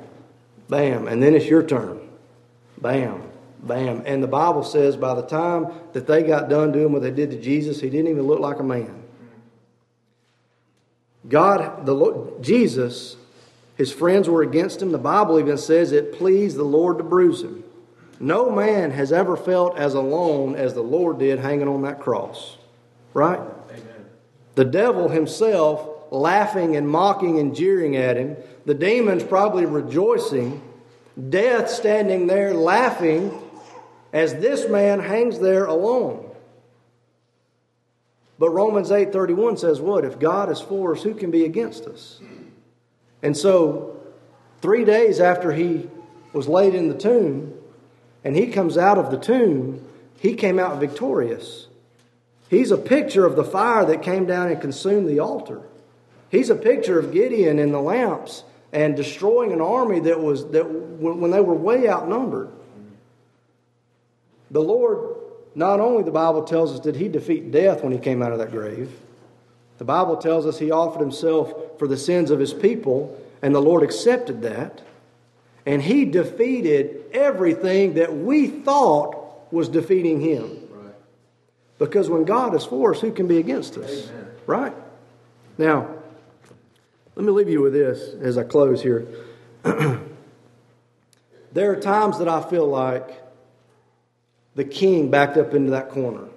bam. 0.70 1.10
And 1.10 1.22
then 1.22 1.36
it's 1.36 1.48
your 1.48 1.62
turn. 1.62 2.00
Bam, 2.78 3.22
bam. 3.62 4.02
And 4.06 4.24
the 4.24 4.28
Bible 4.28 4.64
says 4.64 4.96
by 4.96 5.14
the 5.14 5.24
time 5.24 5.74
that 5.92 6.08
they 6.08 6.24
got 6.24 6.48
done 6.48 6.72
doing 6.72 6.94
what 6.94 7.02
they 7.02 7.12
did 7.12 7.32
to 7.32 7.42
Jesus, 7.42 7.82
he 7.82 7.90
didn't 7.90 8.08
even 8.08 8.24
look 8.24 8.40
like 8.40 8.60
a 8.62 8.64
man. 8.64 9.04
God, 11.28 11.86
the 11.86 11.94
Lord, 11.94 12.42
Jesus, 12.42 13.18
his 13.76 13.92
friends 13.92 14.30
were 14.30 14.42
against 14.42 14.82
him. 14.82 14.94
The 14.94 14.98
Bible 14.98 15.38
even 15.38 15.58
says 15.58 15.92
it 15.92 16.18
pleased 16.18 16.56
the 16.56 16.64
Lord 16.64 16.98
to 17.00 17.04
bruise 17.04 17.42
him. 17.42 17.66
No 18.19 18.49
man 18.49 18.91
has 18.91 19.12
ever 19.12 19.38
felt 19.38 19.77
as 19.77 19.93
alone 19.93 20.56
as 20.56 20.73
the 20.73 20.82
Lord 20.82 21.19
did 21.19 21.39
hanging 21.39 21.67
on 21.67 21.84
that 21.84 21.99
cross. 21.99 22.58
Right? 23.13 23.39
Amen. 23.39 24.06
The 24.56 24.65
devil 24.65 25.10
himself 25.10 25.88
laughing 26.12 26.75
and 26.75 26.88
mocking 26.88 27.38
and 27.39 27.56
jeering 27.56 27.95
at 27.95 28.17
him. 28.17 28.38
The 28.65 28.73
demons 28.73 29.23
probably 29.23 29.65
rejoicing. 29.65 30.62
Death 31.30 31.69
standing 31.69 32.27
there 32.27 32.53
laughing 32.53 33.32
as 34.13 34.34
this 34.36 34.69
man 34.69 34.99
hangs 34.99 35.39
there 35.39 35.65
alone. 35.65 36.23
But 38.39 38.51
Romans 38.51 38.91
8:31 38.91 39.58
says 39.58 39.82
what? 39.82 40.06
If 40.06 40.19
God 40.19 40.51
is 40.51 40.62
for 40.62 40.93
us, 40.93 41.01
who 41.03 41.13
can 41.15 41.32
be 41.32 41.43
against 41.43 41.86
us? 41.86 42.19
And 43.23 43.36
so 43.36 43.97
3 44.62 44.86
days 44.86 45.19
after 45.19 45.51
he 45.51 45.89
was 46.34 46.47
laid 46.47 46.75
in 46.75 46.88
the 46.88 46.93
tomb, 46.93 47.53
and 48.28 48.36
he 48.36 48.48
comes 48.48 48.78
out 48.78 48.98
of 48.98 49.10
the 49.10 49.18
tomb, 49.18 49.82
he 50.20 50.34
came 50.34 50.60
out 50.60 50.82
victorious. 50.82 51.68
He's 52.50 52.72
a 52.72 52.78
picture 52.78 53.26
of 53.26 53.38
the 53.38 53.44
fire 53.46 53.86
that 53.86 54.02
came 54.04 54.26
down 54.26 54.52
and 54.52 54.60
consumed 54.60 55.08
the 55.08 55.22
altar. 55.22 55.62
He's 56.30 56.50
a 56.50 56.56
picture 56.56 57.00
of 57.00 57.13
Gideon 57.13 57.58
and 57.58 57.74
the 57.74 57.80
lamps 57.80 58.44
and 58.74 58.98
destroying 58.98 59.54
an 59.54 59.62
army 59.62 60.02
that 60.02 60.20
was 60.20 60.46
that 60.52 60.70
when 60.70 61.32
they 61.32 61.40
were 61.40 61.54
way 61.54 61.88
outnumbered. 61.88 62.50
The 64.52 64.62
Lord 64.62 65.16
not 65.56 65.80
only 65.80 66.04
the 66.04 66.12
Bible 66.12 66.44
tells 66.44 66.74
us 66.74 66.82
did 66.82 66.98
he 66.98 67.08
defeat 67.08 67.50
death 67.50 67.82
when 67.82 67.94
he 67.94 67.98
came 67.98 68.22
out 68.22 68.34
of 68.34 68.40
that 68.40 68.52
grave. 68.52 68.92
The 69.78 69.86
Bible 69.86 70.18
tells 70.18 70.46
us 70.46 70.60
he 70.60 70.70
offered 70.70 71.00
himself 71.00 71.80
for 71.80 71.88
the 71.88 71.96
sins 71.96 72.30
of 72.30 72.42
his 72.42 72.54
people 72.54 73.18
and 73.42 73.56
the 73.56 73.62
Lord 73.62 73.84
accepted 73.84 74.42
that. 74.42 74.82
And 75.67 75.82
he 75.82 76.06
defeated 76.06 77.03
everything 77.12 77.95
that 77.95 78.15
we 78.15 78.47
thought 78.47 79.51
was 79.51 79.67
defeating 79.67 80.21
him. 80.21 80.65
Right. 80.71 80.95
Because 81.77 82.10
when 82.10 82.23
God 82.23 82.56
is 82.56 82.63
for 82.63 82.95
us, 82.95 83.01
who 83.01 83.12
can 83.12 83.27
be 83.27 83.38
against 83.38 83.75
us? 83.75 84.08
Amen. 84.08 84.27
Right? 84.45 84.73
Now, 85.58 85.93
let 87.17 87.25
me 87.25 87.34
leave 87.34 87.49
you 87.49 87.62
with 87.62 87.73
this 87.73 88.13
as 88.21 88.38
I 88.38 88.45
close 88.45 88.82
here. 88.82 89.10
there 89.63 89.99
are 91.73 91.75
times 91.75 92.19
that 92.19 92.30
I 92.30 92.41
feel 92.49 92.65
like 92.65 93.21
the 94.56 94.63
king 94.63 95.12
backed 95.12 95.36
up 95.36 95.53
into 95.53 95.71
that 95.71 95.89
corner. 95.89 96.30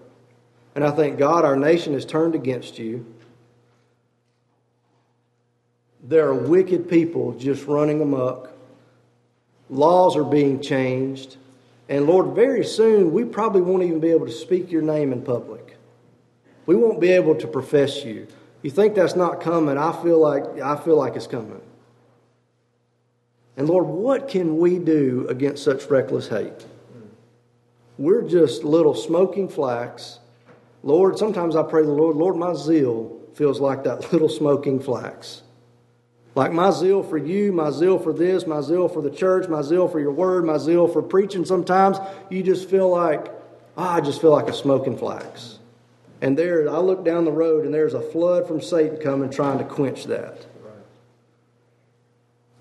And 0.74 0.82
I 0.82 0.90
think, 0.90 1.18
God, 1.18 1.44
our 1.44 1.54
nation 1.54 1.92
has 1.92 2.04
turned 2.04 2.34
against 2.34 2.80
you. 2.80 3.06
There 6.02 6.26
are 6.26 6.34
wicked 6.34 6.90
people 6.90 7.34
just 7.34 7.68
running 7.68 8.00
amok 8.00 8.56
laws 9.70 10.16
are 10.16 10.24
being 10.24 10.60
changed. 10.60 11.36
And 11.88 12.06
Lord, 12.06 12.34
very 12.34 12.64
soon 12.64 13.12
we 13.12 13.24
probably 13.24 13.62
won't 13.62 13.82
even 13.82 14.00
be 14.00 14.10
able 14.10 14.26
to 14.26 14.32
speak 14.32 14.70
your 14.70 14.82
name 14.82 15.12
in 15.12 15.22
public. 15.22 15.76
We 16.66 16.76
won't 16.76 17.00
be 17.00 17.10
able 17.12 17.34
to 17.36 17.46
profess 17.46 18.04
you. 18.04 18.26
You 18.62 18.70
think 18.70 18.94
that's 18.94 19.16
not 19.16 19.40
coming? 19.40 19.78
I 19.78 19.92
feel 20.02 20.20
like 20.20 20.60
I 20.60 20.76
feel 20.76 20.96
like 20.96 21.16
it's 21.16 21.26
coming. 21.26 21.62
And 23.56 23.68
Lord, 23.68 23.86
what 23.86 24.28
can 24.28 24.58
we 24.58 24.78
do 24.78 25.26
against 25.28 25.64
such 25.64 25.86
reckless 25.86 26.28
hate? 26.28 26.66
We're 27.98 28.22
just 28.22 28.64
little 28.64 28.94
smoking 28.94 29.48
flax. 29.48 30.18
Lord, 30.82 31.18
sometimes 31.18 31.56
I 31.56 31.62
pray 31.62 31.82
the 31.82 31.90
Lord, 31.90 32.16
Lord, 32.16 32.36
my 32.36 32.54
zeal 32.54 33.20
feels 33.34 33.60
like 33.60 33.84
that 33.84 34.12
little 34.12 34.28
smoking 34.28 34.80
flax. 34.80 35.42
Like 36.34 36.52
my 36.52 36.70
zeal 36.70 37.02
for 37.02 37.18
you, 37.18 37.52
my 37.52 37.70
zeal 37.70 37.98
for 37.98 38.12
this, 38.12 38.46
my 38.46 38.60
zeal 38.60 38.88
for 38.88 39.02
the 39.02 39.10
church, 39.10 39.48
my 39.48 39.62
zeal 39.62 39.88
for 39.88 39.98
your 39.98 40.12
word, 40.12 40.44
my 40.44 40.58
zeal 40.58 40.86
for 40.86 41.02
preaching, 41.02 41.44
sometimes 41.44 41.98
you 42.28 42.42
just 42.42 42.68
feel 42.70 42.88
like, 42.88 43.26
oh, 43.76 43.82
I 43.82 44.00
just 44.00 44.20
feel 44.20 44.30
like 44.30 44.48
a 44.48 44.52
smoking 44.52 44.96
flax. 44.96 45.58
And 46.20 46.38
there, 46.38 46.68
I 46.68 46.78
look 46.78 47.04
down 47.04 47.24
the 47.24 47.32
road 47.32 47.64
and 47.64 47.74
there's 47.74 47.94
a 47.94 48.00
flood 48.00 48.46
from 48.46 48.60
Satan 48.60 48.98
coming 48.98 49.30
trying 49.30 49.58
to 49.58 49.64
quench 49.64 50.04
that. 50.04 50.46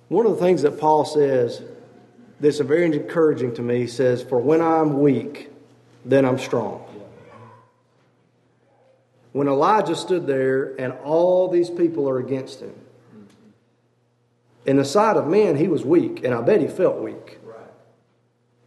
One 0.08 0.26
of 0.26 0.32
the 0.32 0.40
things 0.40 0.64
that 0.64 0.80
Paul 0.80 1.06
says 1.06 1.62
that's 2.40 2.60
very 2.60 2.86
encouraging 2.86 3.54
to 3.56 3.62
me 3.62 3.86
says, 3.86 4.24
For 4.24 4.40
when 4.40 4.62
I'm 4.62 5.00
weak, 5.00 5.52
then 6.06 6.26
I'm 6.26 6.40
strong. 6.40 6.86
When 9.32 9.48
Elijah 9.48 9.96
stood 9.96 10.26
there 10.26 10.74
and 10.80 10.94
all 11.04 11.50
these 11.50 11.70
people 11.70 12.10
are 12.10 12.18
against 12.18 12.62
him, 12.62 12.74
in 14.70 14.78
the 14.78 14.86
sight 14.86 15.18
of 15.18 15.26
men, 15.26 15.56
he 15.56 15.68
was 15.68 15.84
weak, 15.84 16.24
and 16.24 16.32
I 16.32 16.42
bet 16.42 16.62
he 16.62 16.68
felt 16.68 17.02
weak. 17.02 17.40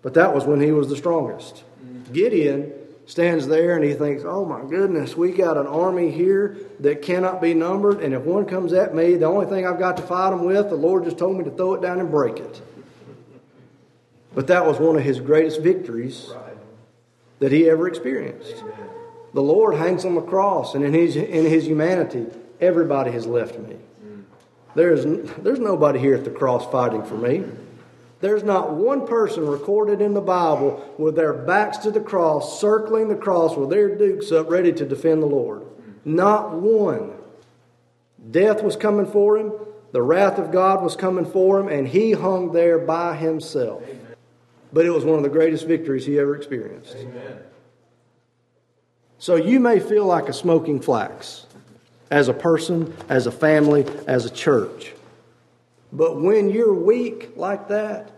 But 0.03 0.15
that 0.15 0.35
was 0.35 0.45
when 0.45 0.61
he 0.61 0.73
was 0.73 0.89
the 0.89 0.97
strongest. 0.97 1.63
Gideon 2.13 2.73
stands 3.07 3.47
there 3.47 3.77
and 3.77 3.85
he 3.85 3.95
thinks, 3.95 4.25
oh 4.27 4.45
my 4.45 4.69
goodness, 4.69 5.17
we 5.17 5.31
got 5.31 5.57
an 5.57 5.69
army 5.69 6.11
here 6.11 6.57
that 6.81 7.03
cannot 7.03 7.41
be 7.41 7.55
numbered, 7.55 8.01
and 8.01 8.15
if 8.15 8.23
one 8.23 8.47
comes 8.47 8.73
at 8.73 8.97
me, 8.97 9.15
the 9.15 9.27
only 9.27 9.47
thing 9.47 9.65
I've 9.65 9.79
got 9.79 9.97
to 9.99 10.03
fight 10.03 10.31
them 10.31 10.45
with, 10.45 10.71
the 10.71 10.75
Lord 10.75 11.05
just 11.05 11.19
told 11.19 11.39
me 11.39 11.45
to 11.45 11.53
throw 11.53 11.75
it 11.75 11.83
down 11.83 12.01
and 12.01 12.11
break 12.11 12.39
it. 12.39 12.61
But 14.35 14.49
that 14.49 14.67
was 14.67 14.81
one 14.81 14.97
of 14.97 15.05
his 15.05 15.21
greatest 15.21 15.61
victories 15.61 16.33
that 17.39 17.53
he 17.53 17.71
ever 17.71 17.87
experienced. 17.87 18.65
The 19.35 19.43
Lord 19.43 19.77
hangs 19.77 20.05
on 20.05 20.17
the 20.17 20.21
cross, 20.21 20.75
and 20.75 20.85
in 20.85 20.95
his, 20.95 21.15
in 21.15 21.47
his 21.47 21.69
humanity, 21.69 22.27
everybody 22.61 23.13
has 23.13 23.25
left 23.25 23.57
me. 23.57 23.77
There's, 24.75 25.05
there's 25.39 25.59
nobody 25.59 25.99
here 25.99 26.15
at 26.15 26.25
the 26.25 26.31
cross 26.31 26.71
fighting 26.71 27.05
for 27.05 27.17
me. 27.17 27.45
There's 28.21 28.45
not 28.45 28.73
one 28.73 29.07
person 29.07 29.47
recorded 29.47 30.01
in 30.01 30.15
the 30.15 30.21
Bible 30.21 30.95
with 30.97 31.17
their 31.17 31.33
backs 31.33 31.79
to 31.79 31.91
the 31.91 32.01
cross, 32.01 32.61
circling 32.61 33.09
the 33.09 33.17
cross 33.17 33.57
with 33.57 33.71
their 33.71 33.97
dukes 33.97 34.31
up, 34.31 34.49
ready 34.49 34.73
to 34.73 34.85
defend 34.87 35.23
the 35.23 35.27
Lord. 35.27 35.63
Not 36.05 36.53
one. 36.53 37.13
Death 38.31 38.63
was 38.63 38.77
coming 38.77 39.07
for 39.07 39.37
him, 39.37 39.53
the 39.91 40.03
wrath 40.03 40.39
of 40.39 40.51
God 40.53 40.83
was 40.83 40.97
coming 40.97 41.27
for 41.27 41.61
him, 41.61 41.69
and 41.69 41.87
he 41.87 42.13
hung 42.13 42.53
there 42.53 42.79
by 42.79 43.17
himself. 43.17 43.83
But 44.73 44.87
it 44.87 44.91
was 44.91 45.05
one 45.05 45.17
of 45.17 45.23
the 45.23 45.29
greatest 45.29 45.67
victories 45.67 46.07
he 46.07 46.19
ever 46.19 46.35
experienced. 46.35 46.95
Amen. 46.97 47.39
So 49.19 49.37
you 49.37 49.61
may 49.61 49.81
feel 49.81 50.07
like 50.07 50.29
a 50.29 50.33
smoking 50.33 50.81
flax 50.81 51.47
as 52.13 52.29
a 52.29 52.35
person, 52.35 52.95
as 53.09 53.27
a 53.27 53.33
family, 53.33 53.87
as 54.07 54.27
a 54.27 54.31
church. 54.31 54.93
But 55.93 56.21
when 56.21 56.51
you're 56.51 56.75
weak 56.75 57.37
like 57.37 57.69
that, 57.69 58.11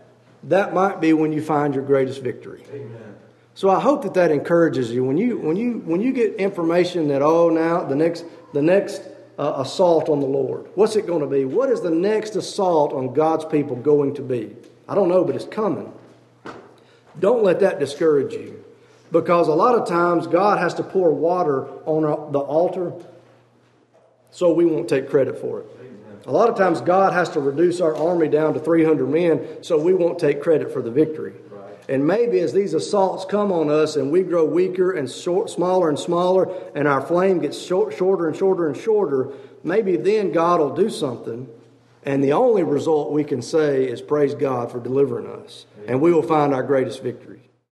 that 0.43 0.73
might 0.73 0.99
be 0.99 1.13
when 1.13 1.31
you 1.31 1.41
find 1.41 1.73
your 1.73 1.83
greatest 1.83 2.21
victory. 2.21 2.63
Amen. 2.71 3.15
So 3.55 3.69
I 3.69 3.79
hope 3.79 4.03
that 4.03 4.13
that 4.15 4.31
encourages 4.31 4.91
you 4.91 5.05
when 5.05 5.17
you 5.17 5.37
when 5.37 5.55
you 5.55 5.81
when 5.85 6.01
you 6.01 6.11
get 6.11 6.35
information 6.35 7.07
that 7.07 7.21
oh 7.21 7.49
now 7.49 7.85
the 7.85 7.95
next 7.95 8.25
the 8.53 8.61
next 8.61 9.01
uh, 9.39 9.53
assault 9.57 10.09
on 10.09 10.19
the 10.19 10.27
Lord. 10.27 10.67
What's 10.75 10.97
it 10.97 11.07
going 11.07 11.21
to 11.21 11.27
be? 11.27 11.45
What 11.45 11.69
is 11.69 11.81
the 11.81 11.89
next 11.89 12.35
assault 12.35 12.91
on 12.91 13.13
God's 13.13 13.45
people 13.45 13.77
going 13.77 14.13
to 14.15 14.21
be? 14.21 14.55
I 14.89 14.95
don't 14.95 15.07
know, 15.07 15.23
but 15.23 15.35
it's 15.35 15.45
coming. 15.45 15.91
Don't 17.19 17.43
let 17.43 17.61
that 17.61 17.79
discourage 17.79 18.33
you. 18.33 18.61
Because 19.11 19.47
a 19.47 19.53
lot 19.53 19.75
of 19.75 19.87
times 19.87 20.27
God 20.27 20.59
has 20.59 20.73
to 20.75 20.83
pour 20.83 21.13
water 21.13 21.67
on 21.85 22.31
the 22.33 22.39
altar 22.39 22.91
so 24.35 24.51
we 24.51 24.65
won't 24.65 24.89
take 24.89 25.09
credit 25.09 25.39
for 25.39 25.61
it. 25.61 25.65
A 26.25 26.31
lot 26.31 26.49
of 26.49 26.57
times 26.57 26.81
God 26.81 27.13
has 27.13 27.29
to 27.29 27.39
reduce 27.39 27.79
our 27.79 27.95
army 27.95 28.27
down 28.27 28.53
to 28.53 28.59
300 28.59 29.07
men 29.07 29.63
so 29.63 29.79
we 29.79 29.93
won't 29.93 30.19
take 30.19 30.41
credit 30.41 30.73
for 30.73 30.81
the 30.81 30.91
victory. 30.91 31.33
And 31.87 32.05
maybe 32.05 32.39
as 32.39 32.51
these 32.51 32.73
assaults 32.73 33.23
come 33.23 33.51
on 33.53 33.69
us 33.69 33.95
and 33.95 34.11
we 34.11 34.23
grow 34.23 34.43
weaker 34.43 34.91
and 34.91 35.09
short, 35.09 35.49
smaller 35.49 35.87
and 35.87 35.97
smaller, 35.97 36.51
and 36.75 36.85
our 36.85 36.99
flame 36.99 37.39
gets 37.39 37.57
short, 37.57 37.95
shorter 37.95 38.27
and 38.27 38.35
shorter 38.35 38.67
and 38.67 38.75
shorter, 38.75 39.31
maybe 39.63 39.95
then 39.95 40.33
God 40.33 40.59
will 40.59 40.75
do 40.75 40.89
something. 40.89 41.47
And 42.03 42.21
the 42.21 42.33
only 42.33 42.63
result 42.63 43.13
we 43.13 43.23
can 43.23 43.41
say 43.41 43.85
is 43.85 44.01
praise 44.01 44.35
God 44.35 44.69
for 44.69 44.81
delivering 44.81 45.27
us. 45.27 45.65
And 45.87 46.01
we 46.01 46.11
will 46.11 46.23
find 46.23 46.53
our 46.53 46.63
greatest 46.63 47.01
victory. 47.01 47.44